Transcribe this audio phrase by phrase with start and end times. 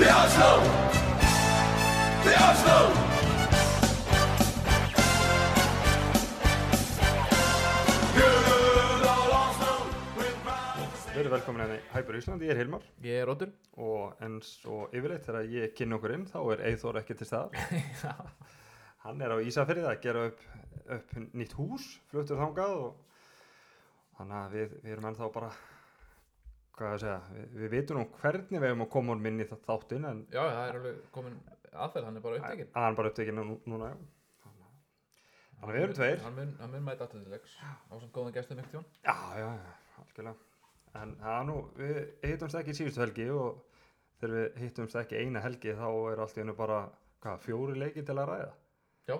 [0.00, 0.52] The Oslo!
[2.24, 2.76] The Oslo!
[10.44, 12.86] Brown Verið velkomin henni Hæpur Ísland, ég er Hilmar.
[13.04, 16.96] Ég er Rótur og eins og yfirleitt þegar ég kynna okkur inn þá er Eithor
[17.02, 18.32] ekki til staðar.
[19.04, 20.40] Hann er á Ísafyrði að gera upp,
[20.96, 22.96] upp nýtt hús, fluttur þangað og
[24.16, 25.52] þannig að við, við erum ennþá bara
[26.80, 29.46] hvað að segja, við, við vitum nú hvernig við hefum að koma honum inn í
[29.50, 31.36] það þáttinn en Já, það er alveg komin
[31.70, 32.70] aðferð, hann er bara upptekinn.
[32.74, 33.96] Hann bara upptekinn nú, núna já.
[34.44, 34.68] þannig
[35.60, 36.22] að- við erum tveir.
[36.24, 37.56] Hann mun, hann mun mæta aftur til leiks.
[37.60, 40.36] Á svona góðan gestum ekkert jón já, já, já, algjörlega.
[41.00, 43.60] En það er nú, við hittumst ekki í síðustu helgi og
[44.20, 46.80] þegar við hittumst ekki eina helgi þá er allt í hennu bara
[47.22, 48.52] hvað, fjóri leiki til að ræða?
[49.06, 49.16] Já,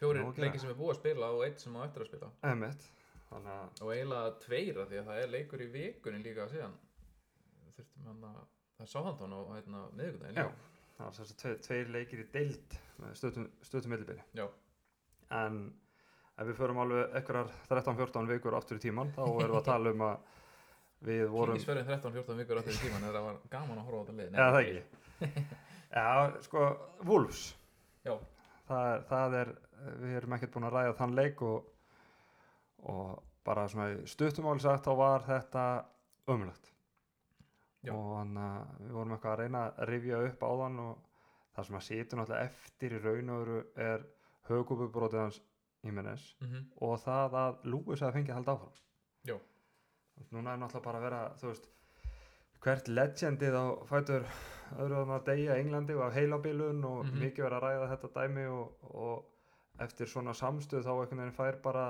[0.00, 0.40] fjórir Nú, ok.
[0.42, 2.30] leikir sem er búið að spila og eitt sem á eftir að spila.
[3.28, 6.76] Þannig að og eiginlega tveira því að það er leikur í vikunni líka síðan
[7.78, 8.38] þurftum hann að
[8.78, 10.38] það er sáhandón á hérna, miðvikudaginn.
[10.38, 10.48] Já,
[10.96, 14.24] það var þess að tveir, tveir leikir í deild með stöðtum, millibili.
[14.38, 14.46] Já,
[15.38, 15.60] en
[16.38, 19.94] ef við förum alveg einhverjar 13-14 vikur aftur í tíman þá erum við að tala
[19.94, 20.34] um að
[21.08, 24.18] við vorum kíkisverðin 13-14 vikur áttur í tíman þetta var gaman að horfa á þetta
[24.18, 25.44] lið eða það ekki.
[25.98, 26.08] Já,
[26.44, 26.64] sko,
[27.08, 27.42] Wolves.
[28.06, 28.14] Já,
[28.68, 29.52] það það er
[30.02, 31.68] við erum ekkert búin að ræða þann leik og,
[32.90, 33.12] og
[33.46, 35.64] bara svona í stuttumáli sagt þá var þetta
[36.28, 36.72] ömulegt
[37.86, 37.92] Já.
[37.94, 40.98] og þannig að við vorum eitthvað að reyna að rifja upp áðan og
[41.54, 44.06] það sem að situr náttúrulega eftir í raun og veru er
[44.48, 45.40] högububrótið hans
[45.86, 48.74] Jimenez mhm, og það að Lewis að fengið halda áfram
[49.30, 49.36] Já.
[50.34, 51.68] núna er náttúrulega bara að vera þú veist
[52.64, 54.24] hvert legendið á fætur
[54.82, 57.18] öðru að degja í Englandi og af heilabilun og Mhm.
[57.22, 59.24] mikið verið að ræða þetta dæmi og, og
[59.86, 61.86] eftir svona samstöð þá einhvern veginn fær bara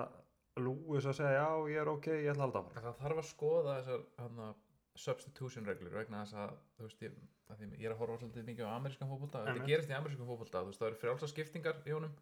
[0.59, 3.29] Lewis að segja já ég er ok, ég ætla að halda áfram það þarf að
[3.33, 4.55] skoða þessar hana,
[4.99, 7.17] substitution reglur vegna þess að þú veist ég,
[7.49, 10.31] að því, ég er að horfa svolítið mikið á amerískan fótbolta þetta gerist í amerískan
[10.31, 12.15] fótbolta þú veist það eru frjálsa skiptingar í honum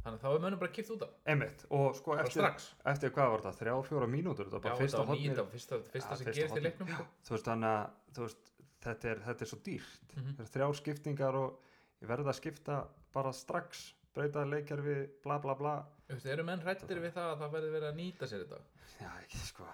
[0.00, 1.16] þannig að þá er mönnum bara kipt út af.
[1.28, 2.68] Einmitt, og sko bara eftir, strax.
[2.92, 4.48] eftir hvað var þetta, þrjá, fjóra mínútur?
[4.48, 7.06] Þetta var bara fyrsta var fyrsta, fyrsta Já, sem fyrsta gerist í leiknum sko.
[7.26, 8.50] þú veist þannig að þú veist,
[8.86, 10.14] þetta, er, þetta er svo dýrt.
[10.14, 10.32] Mhm.
[10.38, 12.80] það er þrjár skiptingar og ég verði að skipta
[13.12, 13.84] bara strax
[14.16, 15.76] breyta leikjarfi, bla bla bla.
[16.08, 18.64] Þú veist, eru menn hrættir við það að það verði verið að nýta sér þetta?
[19.00, 19.68] Já ekki sko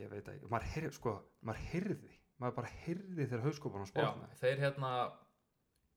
[0.00, 1.14] ég veit ekki, maður heyrði sko,
[1.46, 4.92] maður heyrði maður bara heyrði þegar hauskópan á Já, spórna þeir hérna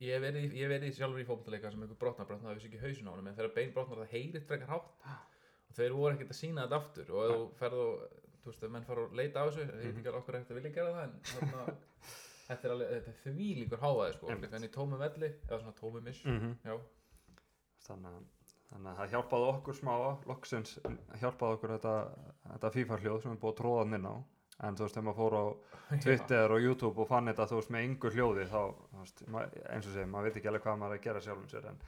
[0.04, 3.08] ég í- ég í sjálfur í fótboltaleika sem einhver brotnar brotnar, það vissi ekki hausin
[3.08, 5.06] á honum en þegar bein brotnar það heyrið frekar hátt.
[5.70, 7.08] Og þeir voru ekkert að sína þetta aftur.
[7.14, 8.02] Og ef þú ferð og,
[8.44, 10.52] þú veist, ef menn fara og leita á þessu, ég veit ekki alveg okkur ekkert
[10.52, 11.78] að vilja gera það en þarna,
[12.50, 14.28] þetta er alveg, þetta er því líkur háaði sko,
[14.60, 16.76] en í tómu velli eða svona tómu miss, mm já,
[17.88, 18.33] þannig, að-
[18.74, 19.94] þannig að það hjálpaði okkur smá
[20.30, 20.76] loksins
[21.22, 21.96] hjálpaði okkur þetta,
[22.52, 24.16] þetta FIFA hljóð sem er búið að tróða hann inn á.
[24.64, 25.46] En þú veist, þegar maður fór á
[26.04, 28.60] Twitter og YouTube og fann þetta þú veist með yngur hljóði þá,
[29.00, 29.24] veist,
[29.74, 31.80] eins og segir, maður veit ekki alveg hvað maður er að gera sjálfum sér en,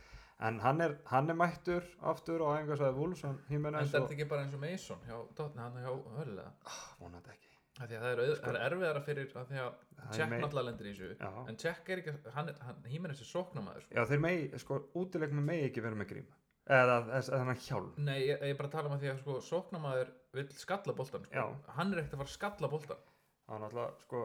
[0.50, 2.90] en hann, er, hann er mættur aftur á æfingarsæði
[3.30, 6.52] hann en þetta er og ekki bara eins og Mason hjá Tottenham, hann hjá Hörlega
[7.00, 7.52] vonandi ekki.
[7.76, 11.30] Það er, það er erfiðara fyrir að því að er Tjekk náttúrulega lendir í þessu
[11.52, 13.96] en Tjekk er ekki, hann, er- hann hýmur þessi sóknamaður sko.
[13.98, 17.92] Já, þeir megi, sko, útilegnum megi ekki vera með gríma eða þannig hjálm.
[17.98, 20.96] Nei, ég, ég er bara að tala um að því að sko, sóknamaður vill skalla
[20.98, 21.50] boltan sko.
[21.78, 23.04] Hann er ekkert að fara að skalla boltan
[23.50, 24.22] hann náttúrulega, sko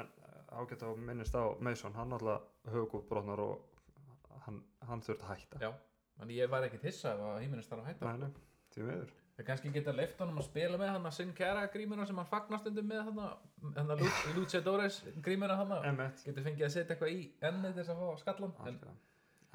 [0.00, 0.12] en,
[0.52, 5.60] ágætt að minnist á Mason hann náttúrulega högubrótnar og hann, hann þurft að hætta.
[5.62, 5.72] Já,
[6.20, 8.12] þannig ég var ekkert hissa ef að hýmur þarf að hætta.
[8.12, 9.12] Nei, nei, því miður.
[9.32, 12.28] Það kannski geta leift honum að spila með hann að sinn kæra grímuna sem hann
[12.28, 14.02] fagnar stundum með hann að
[14.36, 18.52] Luchadores grímuna hann Emmett getur fengið að setja eitthvað í ennið þess að fá skallan
[18.68, 18.76] en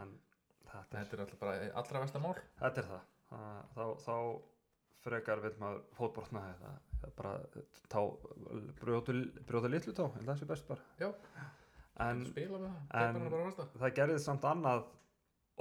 [0.02, 0.16] en
[0.72, 2.36] þetta er, þetta er allra versta mál.
[2.60, 3.06] Þetta er það.
[3.76, 4.16] Þá, þá
[5.08, 6.44] frekar vil maður fótbrotna
[6.98, 7.34] Það er bara
[7.92, 8.02] tá,
[8.82, 9.14] brjóta,
[9.48, 10.86] brjóta litlu tá en það sé best bara.
[10.98, 11.12] Já,
[12.08, 14.88] en spila með það, en- það er gerðið samt annað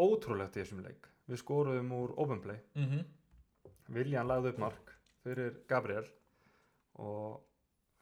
[0.06, 1.11] ótrúlegt í þessum leik.
[1.27, 2.61] Við skoruðum úr open play.
[2.75, 3.05] Mm -hmm.
[3.97, 6.06] Viljan lagði upp mark fyrir Gabriel
[7.03, 7.43] og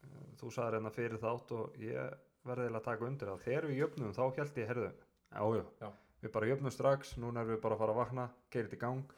[0.04, 2.14] uh, þú sagði hérna fyrir þátt og ég
[2.44, 4.90] verði að taka undir það þegar við jöfnum þá held ég, herðu
[5.34, 5.92] jájú, Já.
[6.24, 8.82] Við bara jöfnum strax núna erum við bara að fara að vakna, gerir þetta í
[8.84, 9.14] gang.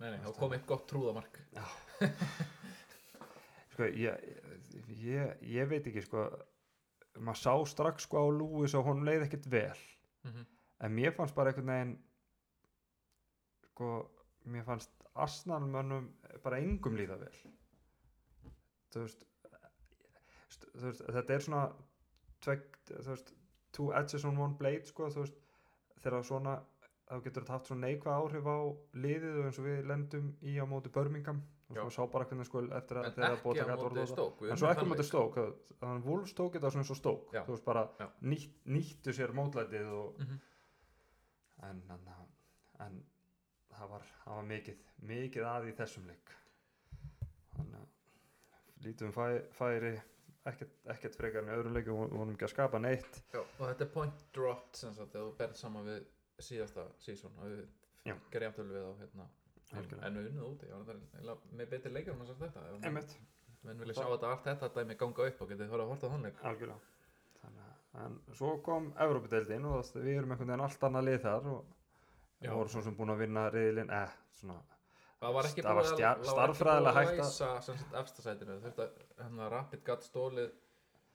[0.00, 1.40] Nei, nei, þá kom eitt gott trúðamark.
[3.74, 4.30] Sko, ég,
[5.00, 6.24] ég, ég veit ekki sko,
[7.20, 9.82] maður sá strax sko á Lewis og hún leið ekkert vel.
[10.24, 10.46] Mm -hmm.
[10.84, 11.94] en mér fannst bara einhvern veginn
[13.70, 13.86] sko,
[14.44, 16.10] mér fannst Arsenalmönnum
[16.44, 17.36] bara engum líða vel.
[18.92, 19.24] Þú veist,
[20.48, 21.62] st- þú veist þetta er svona
[22.40, 23.32] tvegg, þú veist,
[23.72, 25.34] two edges on one blade sko, þú veist,
[26.02, 26.54] þegar svona
[27.10, 28.58] þá getur þetta haft svona neikvað áhrif á
[29.04, 31.40] liðið og eins og við lendum í á móti Birmingham.
[31.70, 34.58] Og svo sá bara hvernig sko eftir að en þeirra taka móti Dortmund stók en
[34.58, 37.42] svo ekki á móti stók þannig að Wolves tók þetta svona eins og stók Já.
[37.46, 37.84] þú veist bara
[38.26, 40.40] nýtt, nýttu sér mótlætið og Mhm.
[41.70, 42.08] en, en,
[42.86, 42.96] en
[43.70, 44.82] það var, það var mikið
[45.12, 46.34] mikið að í þessum leik.
[47.54, 49.94] Þannig að lítum fæ, færi
[50.52, 53.20] ekkert, ekkert frekar en öðrum leikum við vorum ekki að skapa neitt.
[53.34, 56.00] Já, og þetta er point dropped sem sagt, ef þú berð saman við
[56.50, 57.64] síðasta sísón og við
[58.08, 58.14] Já.
[58.32, 59.28] gerum jafntölu við á hérna
[60.06, 62.94] en við unnið úti, er með betri leikar en þess að þetta,
[63.62, 66.12] menn vilja sjá þetta allt þetta dæmi ganga upp og getið þóra að horta á
[66.14, 66.80] þann leik algjörlega.
[67.40, 71.20] Þannig að en svo kom Evrópudeildin og það- við erum einhvern veginn allt annað lið
[71.26, 71.76] þar og
[72.40, 74.58] vorum svo sem búin að vinna reyðilinn eh, svona
[75.20, 78.86] það var ekki búið að hægt að- þetta,
[79.20, 80.50] hérna Rapid gat stólið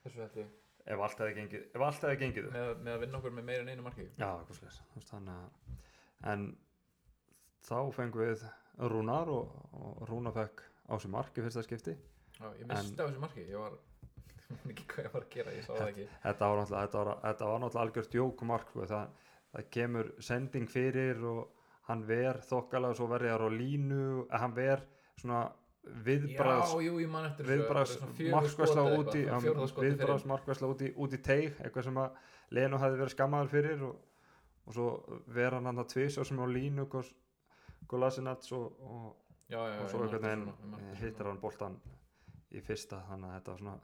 [0.04, 0.46] þessu þetta
[0.86, 3.64] ef allt hefði gengið ef allt hefði gengið með, með að vinna okkur með meira
[3.64, 4.06] en einu marki.
[4.20, 4.60] Já, eitthvað
[5.32, 5.48] að
[6.32, 6.46] en
[7.66, 8.44] þá fengum við
[8.92, 11.96] Rúnar og, og Rúnar fekk á sig mark í fyrsta skipti.
[12.36, 13.46] Já, ég misti á þessu marki.
[13.48, 13.76] Ég var
[14.70, 16.08] ekki hvað ég var að gera, ég sá það ekki.
[16.22, 18.86] Þetta var náttúrulega, þetta var, þetta var náttúrulega algjört djókumark sko.
[18.92, 19.24] það,
[19.56, 21.55] það kemur sending fyrir og
[21.86, 24.82] hann ver þokkalega svo verði þar á línu að hann ver
[25.20, 25.42] svona
[26.06, 26.72] viðbræðs
[27.46, 27.94] viðbræðs
[28.32, 32.24] markvæsla úti viðbræðs fyrir markvæsla úti, úti teig eitthvað sem að
[32.56, 33.94] Leno hefði verið skammaður fyrir og,
[34.66, 34.88] og svo
[35.34, 36.88] ver hann hann að tvisar sem á línu
[37.86, 39.12] Golasinats og, og,
[39.54, 41.78] og svo einhvern veginn hittir hann boltan
[42.50, 43.76] í fyrsta þannig að þetta var svona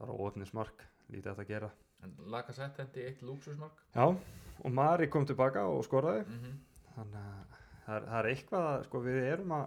[0.00, 1.70] það var óöfnismark, lítið að gera.
[2.00, 6.24] En Lacazette hendi eitt lúksusmark Já, og Mari kom tilbaka og skoraði.
[6.24, 6.58] Mm
[7.00, 9.66] þannig að það er, það er eitthvað að sko, við erum að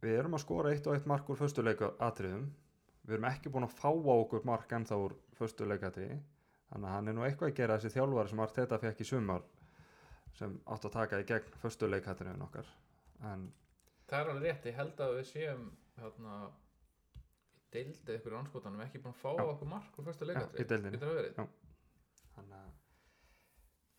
[0.00, 2.46] við erum að skora eitt og eitt mark úr föstuleika atriðum
[3.04, 6.20] við erum ekki búin að fá á okkur mark ennþá úr föstuleika atriði
[6.70, 9.46] þannig að hann er nú eitthvað að gera þessi þjálfari sem Arteta fekk í sumar
[10.38, 12.72] sem átt að taka í gegn föstuleika atriðin okkar
[13.32, 13.46] en
[14.08, 15.70] það er alveg rétt, ég held að við séum
[16.00, 16.52] hérna í
[17.74, 19.42] deildið ykkur í anskotanum ekki búin að fá Já.
[19.42, 20.96] á okkur mark úr í deildinni.
[20.96, 21.36] Getur það verið?
[21.36, 21.44] Já.
[22.36, 22.69] þannig að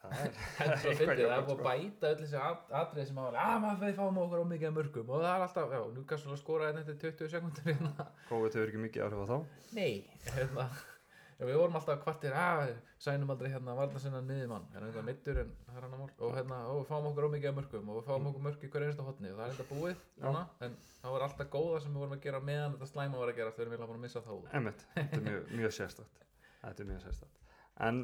[0.02, 3.60] það er fyndið, það er búið að bæta öll þessi at- atriði sem hafa að
[3.66, 6.40] maður við fáum okkur á mikið mörgum og það er alltaf, já, nú kannski að
[6.42, 8.08] skora þetta eftir 20 sekundur hérna.
[8.32, 9.38] COVID hefur ekki mikið áhrif á þá?
[9.78, 9.94] Nei,
[10.32, 10.66] hérna,
[11.42, 15.40] við vorum alltaf kvartir, að sænum aldrei hérna varna sinna niður mann, en þetta mittur
[15.42, 17.90] en það er hann að mál, og hérna, og við fáum okkur á mikið mörgum
[17.90, 20.44] og við fáum okkur mörg í hverju einsta hotni og það er þetta búið, núna,
[20.68, 23.40] en það var alltaf góða sem við vorum að gera meðan þetta slæma var að
[23.42, 24.52] gera, við erum eiginlega búin að missa út.
[24.54, 26.22] Einmitt, þetta er mjög, mjög sérstakt.
[26.62, 27.42] Þetta er mjög sérstakt.
[27.90, 28.04] En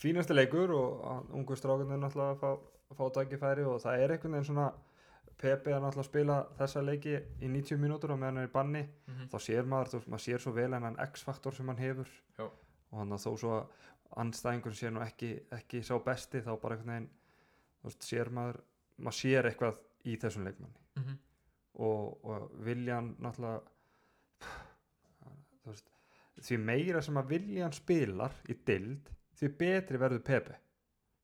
[0.00, 2.50] fínasti leikur og að ungu strákunni náttúrulega að fá,
[2.98, 4.72] fá tækifæri og það er einhvern veginn svona
[5.36, 8.82] Pepe að náttúrulega spila þessa leiki í 90 mínútur og meðan hann er í banni
[9.08, 9.28] Mhm.
[9.32, 12.44] þá sér maður, þú maður sér svo vel en hann X-faktor sem hann hefur Já.
[12.44, 13.66] og hann þó svo að
[14.16, 17.10] anstæðingur sé nú ekki, ekki sá besti þá bara einhvern veginn
[17.82, 18.60] þú veist, sér maður,
[18.98, 21.16] maður sér eitthvað í þessum leikmanni Mm -hmm.
[21.74, 23.60] og, og Viljan náttúrulega
[25.64, 25.88] þú veist,
[26.44, 30.58] því meira sem að Viljan spilar í dild því betri verður Pepe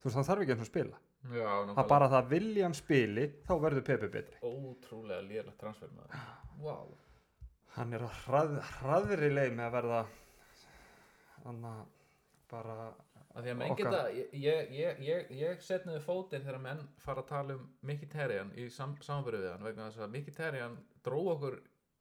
[0.00, 2.74] þú veist, hann þarf ekki eins og að spila Já, það bara það að Viljan
[2.78, 6.30] spili þá verður Pepe betri Ótrúlega lélegt transfer með það.
[6.64, 6.76] Vá.
[7.76, 10.00] hann er hrað, hraðri leið með að verða
[11.44, 11.84] hann að
[12.50, 12.76] bara
[13.30, 16.80] Af því að menn geta, ég, ég, ég, ég, ég set niður fótinn þegar menn
[16.98, 20.74] fara að tala um Mkhitaryan í sam, samanbyrðu við hann vegna þess að Mkhitaryan
[21.06, 21.60] dró okkur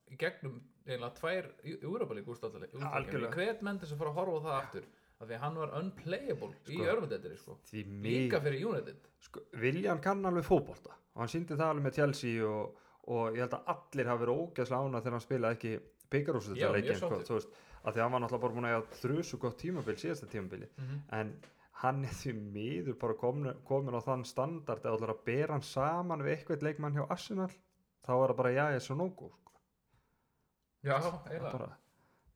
[0.10, 0.56] í gegnum
[0.88, 3.36] eiginlega tvær Europalík úrstáttalegi Algjörlega.
[3.36, 4.88] hvet menn þess að fara að horfa það aftur
[5.20, 6.90] af því að hann var unplayable í Sko.
[6.94, 7.58] örfaldetri sko.
[7.70, 11.98] því líka fyrir United sko, Viljan kann alveg fótbolta og hann síndi það alveg með
[12.00, 12.78] Chelsea og,
[13.12, 15.82] og ég held að allir hafi verið ógeðslega ána þegar hann spilaði ekki Já,
[16.16, 17.40] byggarúsþetta mjög leikin sko,
[17.80, 20.70] að því að hann var náttúrulega bara búin að eiga þrjusu gott tímabil síðasta tímabili
[20.70, 21.02] mm -hmm.
[21.20, 21.34] en
[21.84, 25.62] hann er því miður bara komin, komin á þann standard að ætlar að bera hann
[25.62, 27.52] saman við eitthvað leikmann hjá Arsenal
[28.04, 29.54] þá er það bara já, ég er svo nógu sko.
[30.84, 30.96] já,
[31.30, 31.78] eiginlega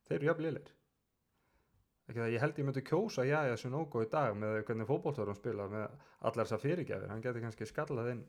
[0.08, 0.72] þeir eru jafn liðlir
[2.08, 3.26] ekki það, ég held ég myndi kjósa
[3.60, 5.90] svo nógu í dag með hvernig fótboltarum spila með
[6.22, 8.24] allar þessar fyrirgjafir hann geti kannski skallað inn.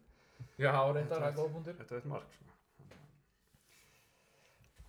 [0.59, 1.79] Já, reyndar að góða punktur.
[1.79, 2.51] þetta er eitt mark sko.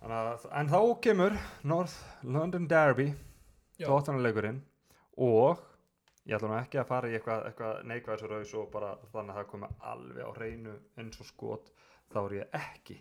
[0.06, 3.08] Að, en þá kemur North London Derby
[3.80, 3.88] Já.
[3.88, 4.60] tóttanleikurinn
[5.16, 5.62] og
[6.26, 9.50] ég ætla nú ekki að fara í eitthvað, eitthvað neikvæðsraus og bara þannig að það
[9.50, 11.72] komi alveg á hreinu eins og skot
[12.12, 12.98] þá er ég ekki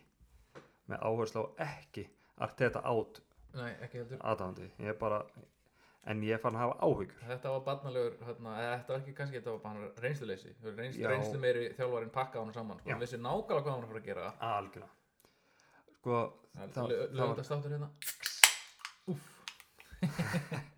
[0.89, 2.07] með áherslu á ekki
[2.45, 3.21] Arteta átt
[3.55, 5.21] aðdáðandi ég er bara,
[6.11, 9.39] en ég er farin að hafa áhyggjur Þetta var barnalegur, hérna, þetta var ekki kannski,
[9.39, 10.51] þetta var bara reynsluleysi.
[10.67, 12.77] Reynslu, reynslu meiri þjálfarinn pakka hann saman.
[12.81, 12.91] Sko.
[12.91, 14.25] Hann vissi nákvæmlega hvað hann var að fara að gera.
[14.51, 14.93] algjörlega
[16.05, 16.17] sko,
[17.17, 17.89] Lögundastáttur hérna.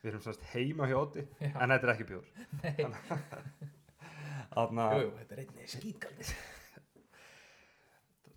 [0.00, 1.50] við erum sannst heima hjá Ótti Já.
[1.50, 2.24] en þetta er ekki bjór
[4.50, 6.24] Þannig jú, þetta er einni skítkaldi.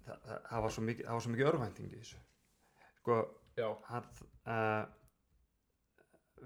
[0.03, 0.83] það, það það, var svo
[1.33, 2.19] mikið, örvænting í þessu
[2.99, 3.19] sko,
[3.89, 4.09] hann
[4.49, 4.83] uh,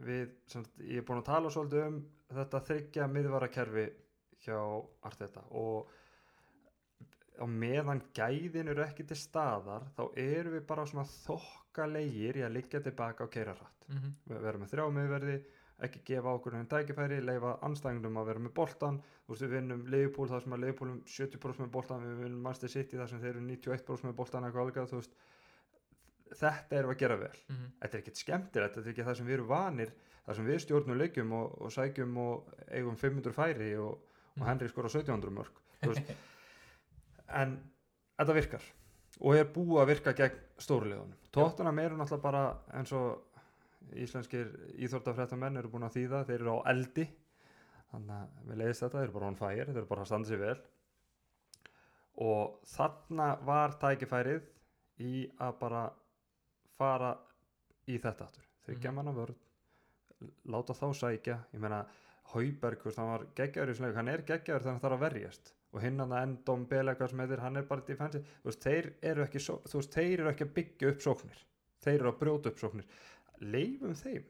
[0.05, 2.01] við, sagt, ég er búin að tala svolítið um
[2.37, 3.85] þetta þryggja miðvarakerfi
[4.45, 4.59] hjá
[5.07, 5.91] Arteta og
[7.37, 12.55] á meðan gæðin eru ekki til staðar þá erum við bara svona þokkalegir í að
[12.57, 15.37] liggja tilbaka og keira rætt mm við verum með þrjá miðverði
[15.85, 19.83] ekki gefa okkur henni tækifæri leifa anstæðingum að vera með boltan þú veist við vinnum
[19.93, 23.21] Liverpool þar sem að Liverpool um 70% með boltan við vinnum Manchester City þar sem
[23.21, 25.19] þeir eru 91% með boltan eitthvað alveg þú veist
[26.35, 27.37] þetta erum við að gera vel.
[27.47, 27.69] -hmm.
[27.81, 29.93] þetta er ekkert skemmtilegt, þetta er ekki það sem við erum vanir
[30.25, 34.01] það sem við stjórnum leikjum og, og sækjum og eigum 500 færi og,
[34.37, 34.47] og.
[34.47, 35.63] Henry skor á 1700 mörg
[37.27, 37.59] en
[38.17, 38.67] þetta virkar
[39.19, 42.43] og er búið að virka gegn stórulegunum tóttunum eru náttúrulega bara
[42.73, 43.27] eins og
[43.95, 44.49] íslenskir
[44.83, 47.05] íþórtafrættamenn eru búin að þýða, þeir eru á eldi.
[47.91, 50.29] Þannig að við leiðist þetta, þeir eru bara on fire þeir eru bara að standa
[50.31, 50.57] sér vel.
[52.27, 54.49] Og þarna var tækifærið
[55.05, 55.83] í að bara
[56.77, 57.11] fara
[57.87, 58.43] í þetta aftur.
[58.67, 58.95] Þryggja Mhm.
[58.95, 59.35] manna vörð
[60.49, 61.37] láta þá sækja.
[61.53, 61.85] Ég meina
[62.33, 65.05] Hauberg, þú veist, hann var geggjaður í svona hann er geggjaður þegar hann þarf að
[65.05, 65.53] verjast.
[65.73, 68.93] Og hinn hann að endom belega sem heitir, hann er bara defensive, þú veist, þeir
[69.03, 71.43] eru ekki svo, þú veist, þeir eru ekki að byggja upp sóknir.
[71.83, 72.85] Þeir eru að brjóta upp sóknir.
[73.41, 74.23] Leifum þeim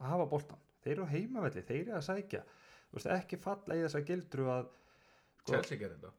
[0.00, 2.42] að hafa boltan þeir eru heimavelli, þeir eru að sækja.
[2.90, 4.66] Þú veist, ekki falla í þessa gildru að
[5.38, 6.12] sko, Chelsea gerir þetta.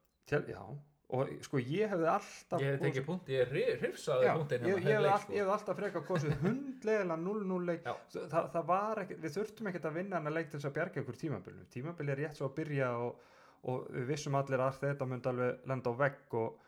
[0.48, 0.64] Já,
[1.12, 4.86] og sko ég hefði alltaf ég hef tekið punkt, ég hrifsaði punktin ég, hérna ég,
[4.86, 7.90] hérna hefði all, ég hefði alltaf frekar kosið hundlega 0-0 leik.
[8.16, 10.78] Þa, það var ekki, við þurftum ekkert að vinna hann að leik til þess að
[10.78, 11.68] bjarga ykkur tímabilinu.
[11.76, 13.28] Tímabili er rétt svo að byrja og,
[13.68, 16.68] og við vissum allir að þetta myndi alveg lenda á vegg og,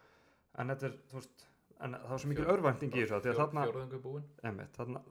[0.59, 1.47] en þetta er, veist
[1.83, 3.39] en það var svo mikil örvænting í þessu því að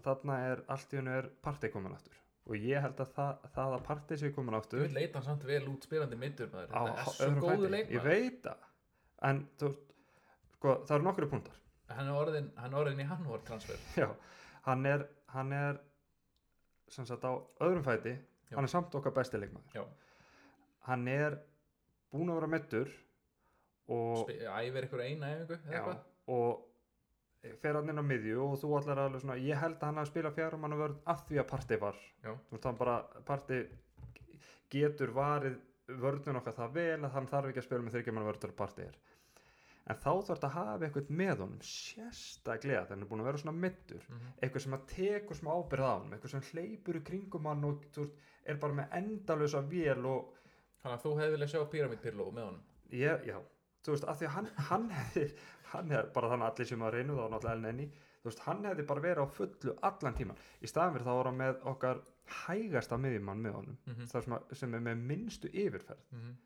[0.06, 2.18] þarna, er allt í hennu er partí komin aftur.
[2.48, 5.44] Og ég held að það, það að partí sé komin aftur vil leita hann samt
[5.46, 7.72] vel út spilandi á Þetta er svo góðu fæti.
[7.76, 8.64] leik ég veit það
[9.28, 9.72] en þú
[10.56, 11.58] sko, það eru nokkru punktar.
[11.92, 14.08] Hann er orðin, hann er orðin í Hannover transfer Já,
[14.64, 15.80] hann er, hann er
[16.92, 17.32] sem sagt á
[17.64, 18.16] öðrum fæti.
[18.50, 18.56] Já.
[18.56, 19.76] hann er samt okkar besti leikmaður.
[19.76, 19.84] Já.
[20.88, 21.38] hann er
[22.12, 22.90] búin að vera mittur
[23.88, 26.02] og, Æfir ykkur eina eða eitthvað?
[26.32, 30.00] og fer hann inn á miðju og þú allar alveg svona ég held að hann
[30.00, 31.98] hafi spilað fjara mann vörð af því að partí var.
[32.22, 33.62] Þú veist hann bara partí
[34.72, 35.58] getur varið
[35.88, 38.82] vörðun okkar það vel að hann þarf ekki að spila með þryggja mann vörður partí
[38.86, 38.98] er
[39.90, 43.28] en þá þarf þetta að hafa eitthvað með honum sérstaklega þegar hann er búin að
[43.30, 44.28] vera svona mittur Mhm.
[44.42, 47.82] eitthvað sem að tekur smá ábyrð á hann eitthvað sem hleypur í kringum hann og
[47.94, 48.14] þú veist,
[48.46, 50.38] er bara með endalösa vél og
[50.82, 52.62] Þannig að þú hefði viljað sjá Pyramid Pirlo með honum?
[52.90, 53.36] Ég, já,
[53.86, 55.26] þú veist, af því að hann, hann hefði,
[55.70, 57.86] hann hefði, bara þannig að allir sem að reynu þá náttúrulega enni,
[58.22, 61.30] þú veist, hann hefði bara verið á fullu allan tíman, í staðan fyrir þá var
[61.30, 62.02] hann með okkar
[62.46, 64.06] hægasta miðjumann með honum, Mhm.
[64.12, 66.36] það sem, að, sem er með minnstu yfirferð, Mhm.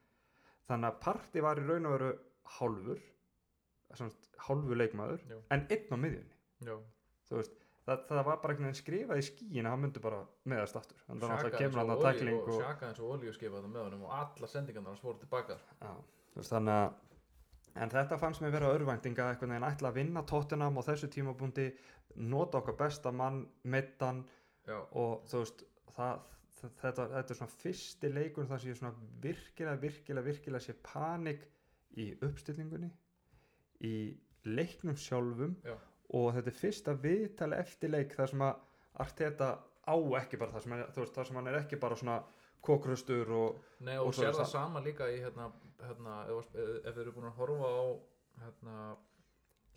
[0.68, 2.18] þannig að parti var í raun og veru
[2.59, 3.00] hálfur
[3.95, 5.37] sagt, hálfu leikmaður Já.
[5.50, 6.76] en einn á miðjunni, Já.
[7.28, 7.52] þú veist
[7.87, 10.97] það, það var bara einhvern veginn skrifað í skíin að hann myndi bara meðast aftur,
[11.06, 13.61] Sjaka það kemur hann að eins og tækling olíu- og, Sjaka eins og olíu skipa
[13.61, 15.95] þetta með honum og alla sendingarnar hans voru tilbaka Já,
[16.37, 16.95] þannig að
[17.76, 21.66] en þetta fannst mér vera örvæntinga einhvern veginn ætla að vinna tóttunam á þessu tímabúndi
[22.16, 24.25] nota okkar besta mann meittan
[24.66, 25.64] Já, og þú veist
[25.97, 26.21] það,
[26.83, 31.45] þetta, þetta er svona fyrsti leikur þar sem ég svona virkilega, virkilega, virkilega sé panik
[31.97, 32.88] í uppstillingunni
[33.87, 33.95] í
[34.47, 35.76] leiknum sjálfum Já.
[36.16, 38.64] og þetta er fyrsta viðtali eftir leik þar sem að
[39.04, 39.50] Arteta
[39.87, 40.75] á ekki bara það sem,
[41.14, 42.21] þar sem hann er ekki bara svona
[42.64, 45.50] kókrustur og Nei, Og og sér það það- sama líka í hérna,
[45.83, 47.85] hérna ef, ef þið eru búin að horfa á
[48.42, 48.76] hérna,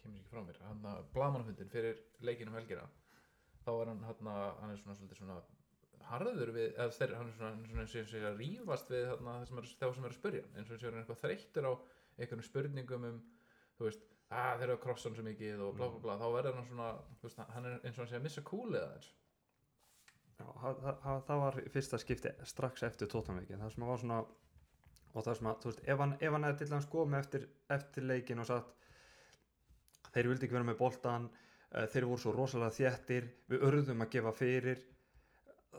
[0.01, 2.86] kemur ekki frá mér hérna, blamanafundin fyrir leikinum helgina
[3.65, 5.39] þá er hann hérna, hann er svona svolítið svona
[6.10, 8.94] harður við, eða þeir, hann er svona, hann er svona eins og sé að rífast
[8.94, 11.22] við hérna, sem er, þá sem er að spyrja hann, eins og sé hann eitthvað
[11.24, 11.74] þreyttur á
[12.20, 13.20] einhvernum spurningum um
[13.77, 16.27] þú veist, að þeir eru að krossa hann svo mikið og bla bla bla, þá
[16.36, 16.89] verður hann svona
[17.24, 19.12] veist, hann er eins og hann sé að missa kúlið aðeins.
[20.39, 24.20] Já, það, það, það var fyrsta skipti strax eftir tóttanveikin það sem var svona
[25.13, 27.48] og það sem að, þú veist, ef hann, ef hann hefði til hans komið eftir,
[27.75, 28.78] eftir leikin og sagt
[30.13, 34.16] þeir vildi ekki vera með boltan uh, þeir voru svo rosalega þéttir við urðum að
[34.16, 34.86] gefa fyrir.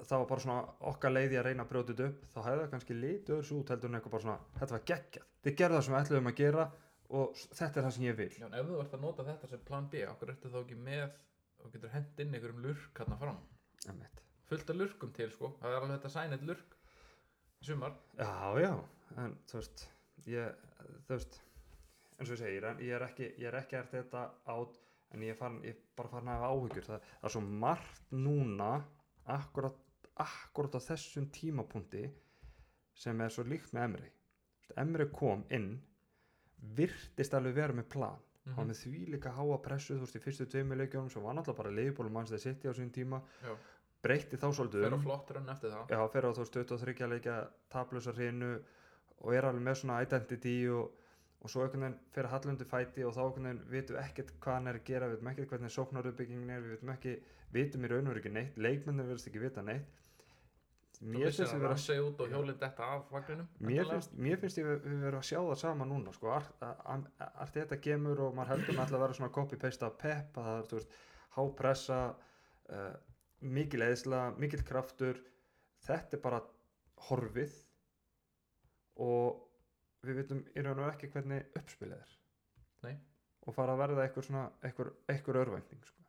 [0.00, 0.60] Það var bara svona
[0.90, 2.20] okkar leiði að reyna að brjóta þetta upp.
[2.30, 4.84] Þá hefði það kannski litið öðru svo út heldur en eitthvað bara svona, þetta var
[4.90, 5.26] geggjað.
[5.44, 6.66] Þið gerðu það sem við ætluðum að gera
[7.10, 8.30] og þetta er það sem ég vil.
[8.38, 10.78] Já, en ef þú ert að nota þetta sem plan B, okkur ertu þá ekki
[10.78, 11.04] með
[11.60, 13.40] og getur hent inn einhverjum lurk hérna fram?
[13.88, 14.22] Einmitt.
[14.50, 16.76] fullt af lurkum til sko, það er alveg þetta sænið lurk
[17.62, 18.72] sumar, Já, já,
[19.18, 19.86] en þú veist
[20.30, 20.62] ég,
[21.06, 21.40] þú veist
[22.20, 25.34] eins og ég segir, ég er ekki ég er ekki að þetta át en ég
[25.34, 26.86] er, farin, ég er bara farin að hafa áhyggjur.
[26.86, 28.70] Það, það er svo margt núna
[29.34, 29.78] akkurat,
[30.22, 32.04] akkurat á þessum tímapunkti
[33.00, 34.10] sem er svo líkt með Emri
[34.78, 35.72] Emri kom inn
[36.76, 38.18] virtist alveg vera með plan.
[38.50, 41.36] Hann var með því líka háa pressu þú veist í fyrstu tveimur leikjónum sem var
[41.36, 43.20] náttúrulega bara leifbólum manns þegar sitt á sín tíma.
[43.44, 43.54] Já.
[44.00, 45.02] breytti þá svolítið Fer á um.
[45.04, 45.90] flott rönn eftir það.
[46.12, 47.34] Fer á þú veist 23 leikja
[47.68, 48.52] tablösa hreinu
[49.20, 50.90] og er alveg með svona identity og,
[51.40, 54.70] og svo einhvern veginn að hallundi fæti og þá einhvern veginn vitum ekkert hvað hann
[54.72, 57.16] er að gera við vitum ekkert hvernig sóknaruppbyggingin er við vitum ekki,
[57.56, 59.96] vitum í raun og veru ekki neitt leikmennir verðist ekki vita neitt.
[64.20, 67.78] Mér finnst að ég við, við vera að sjá það sama núna sko, allt þetta
[67.80, 70.76] kemur og maður heldur með að vera svona copy-paste af pep að það er, þú
[70.76, 70.98] veist,
[71.38, 72.92] hápressa uh,
[73.40, 75.22] mikil eðsla mikil kraftur.
[75.86, 76.42] Þetta er bara
[77.08, 77.56] horfið
[79.00, 82.16] og við vitum í raun og ekki hvernig uppspilið er
[82.86, 82.94] Nei.
[83.44, 86.04] og fara að verða eitthvað svona eitthvað, eitthvað örvænting sko.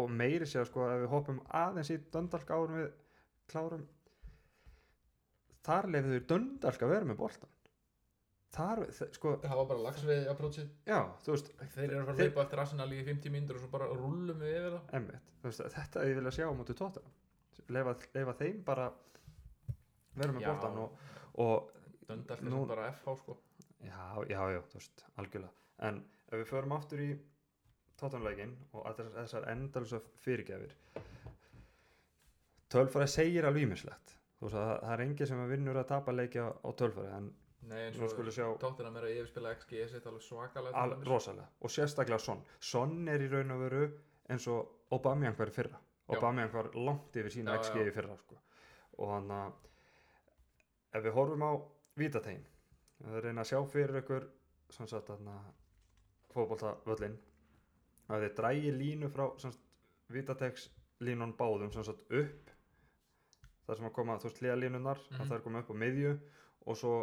[0.00, 2.92] og meiri sér sko ef við hoppum aðeins í döndalk árum við
[3.52, 3.88] klárum
[5.66, 7.58] þar lefðu þau döndalk að vera með boltan
[8.52, 8.82] þar,
[9.14, 12.42] sko, Það var bara lagsvið approachið já, þú veist Þeir eru að fara að leipa
[12.44, 16.04] eftir Arsenal í 50 mínútur og svo bara rúllum við yfir það Einmitt, veist, þetta
[16.08, 17.04] ég vilja sjá á móti tóta
[17.72, 18.90] leifa, leifa þeim bara
[20.18, 20.50] vera með Já.
[20.50, 21.06] boltan og,
[21.40, 21.70] og
[22.08, 23.36] Döndalt er svo bara FH sko.
[23.82, 25.52] Já, já, já, þú veist, algjörlega.
[25.88, 27.10] En ef við förum aftur í
[28.00, 30.74] tótanleikin og þessar, þessar endalsa fyrirgefir
[32.72, 36.14] tölfæri segir alveg ímislegt þú veist að það, er engin sem að vinnur að tapa
[36.16, 37.30] leikja á tölfæri en
[37.70, 41.44] Nei, og skulum sjá tóttina að yfirspila XG sitt alveg svakalega al, rosalega.
[41.62, 42.40] Og sérstaklega Son.
[42.58, 43.84] Son er í raun og veru
[44.34, 45.78] eins og Aubameyang var í fyrra.
[45.78, 46.16] Já.
[46.16, 47.84] Aubameyang var langt yfir sína Já, XG já.
[47.86, 48.40] í fyrra sko.
[48.98, 49.68] og hann að
[50.98, 51.52] ef við horfum á
[51.98, 52.44] vítategin
[53.02, 54.28] við reyna að sjá fyrir ykkur
[54.72, 55.28] sem sagt hann
[56.32, 57.16] fótbolta völlin
[58.12, 59.66] að þið drægi línu frá sem sagt,
[60.12, 60.68] vítategs
[61.02, 62.50] línun báðum sem sagt upp.
[63.66, 66.12] Þar sem að koma þú veist hliðalínunar mm að það er komið upp á miðju
[66.66, 66.94] og svo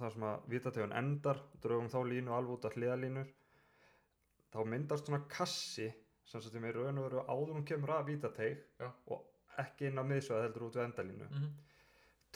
[0.00, 3.28] þar sem að vítategun endar draugum þá línu alveg út af hliðalínur
[4.54, 5.90] þá myndast svona kassi
[6.24, 8.64] sem sagt þeim er raun og veru áður hún kemur að vítateg
[9.12, 9.24] og
[9.60, 11.28] ekki inn á miðsvæð heldur út við endalínu.
[11.30, 11.50] Mhm.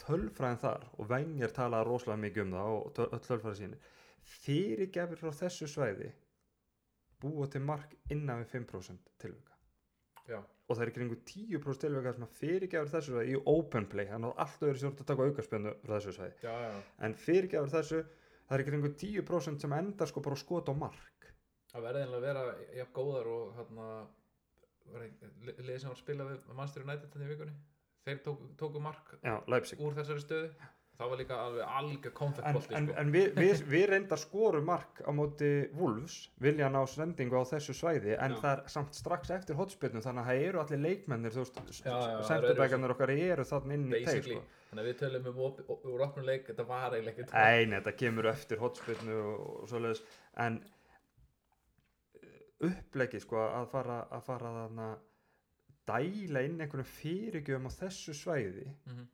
[0.03, 3.79] Tölfræðin þar og vengir talaði rosalega mikið um það og töl- öll tölfræði síni
[4.29, 6.09] fyrirgefir frá þessu svæði
[7.23, 9.55] búa til mark innan við 5% tilvika.
[10.29, 14.05] Já, og það er kringu 10% tilvika sem að fyrirgefur þessu svæði í open play.
[14.11, 16.35] Þannig að allt öðru stjórn að taka aukarspjöndu frá þessu svæði.
[16.45, 16.83] Já, já.
[17.07, 18.03] En fyrirgefur þessu
[18.49, 21.27] það er kringu 10% sem endar sko bara skot á mark.
[21.73, 22.45] Það verði einlega að vera
[22.79, 23.89] jafn góðar og hérna
[24.89, 27.57] liðið sem var að spila við Manchester United þannig í vikunni
[28.07, 29.37] þeir tóku, tóku mark já,
[29.79, 30.51] úr þessari stöðu
[30.99, 32.95] það var líka alveg algjör en, konfettbolti en, sko.
[32.99, 37.75] en við, við, við reyndar skorum mark á móti Wolves vilja ná sendingu á þessu
[37.77, 38.39] svæði en Já.
[38.41, 42.25] það er samt strax eftir hotspilnum þannig að það eru allir leikmennir þú veist, það
[42.31, 44.41] senturbækarnir okkar eru þannig inn í teig sko.
[44.71, 45.39] þannig að við tölum um
[45.93, 49.71] úr opnum leik, þetta var eiginlega ekkert Nei, nei, þetta kemur eftir hotspilnu og, og
[49.71, 50.03] svoleiðis
[50.47, 50.59] en
[52.59, 54.89] upplegið sko að fara að fara þarna
[55.89, 59.07] dæla inn einhvern fyrirgjöfum á þessu svæði Mhm.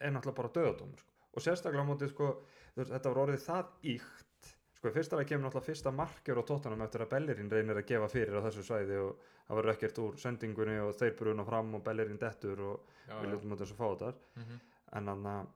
[0.00, 1.12] er náttúrulega bara döðadómur sko.
[1.34, 2.42] og sérstaklega á móti sko,
[2.76, 6.82] þetta var orðið það íkt sko, fyrst að það kemur náttúrulega fyrsta markjör á tóttanum
[6.86, 10.16] eftir að Bellerín reynir að gefa fyrir á þessu svæði og það var ekkert úr
[10.18, 13.32] sendingunni og þeir bruna fram og Bellerín dettur og við já.
[13.32, 14.60] ljótum út þessu fá þar Mhm.
[14.92, 15.48] en hann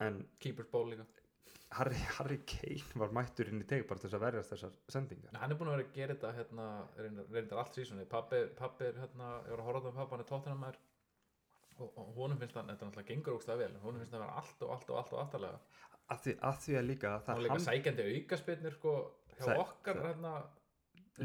[0.00, 1.04] en keepers ball líka
[1.76, 5.32] Harry, Harry Kane var mættur inn í teig bara til þess að verjast þessar sendingar.
[5.34, 8.40] En hann er búin að vera að gera þetta hérna, reyndar, reyndar allt sísunni pappi,
[8.56, 10.78] pappi er hérna, ég var að horfa á það með pappa hann er tóttunum mær
[11.78, 13.70] og, og honum finnst hann, þetta er náttúrulega gengur ógstað vel.
[13.74, 15.60] En honum finnst það að vera allt og allt og allt og aftarlega
[16.08, 18.92] að því að, því að líka það var líka sækjandi aukaspilnir sko,
[19.36, 20.32] hjá Það- okkar það- hérna,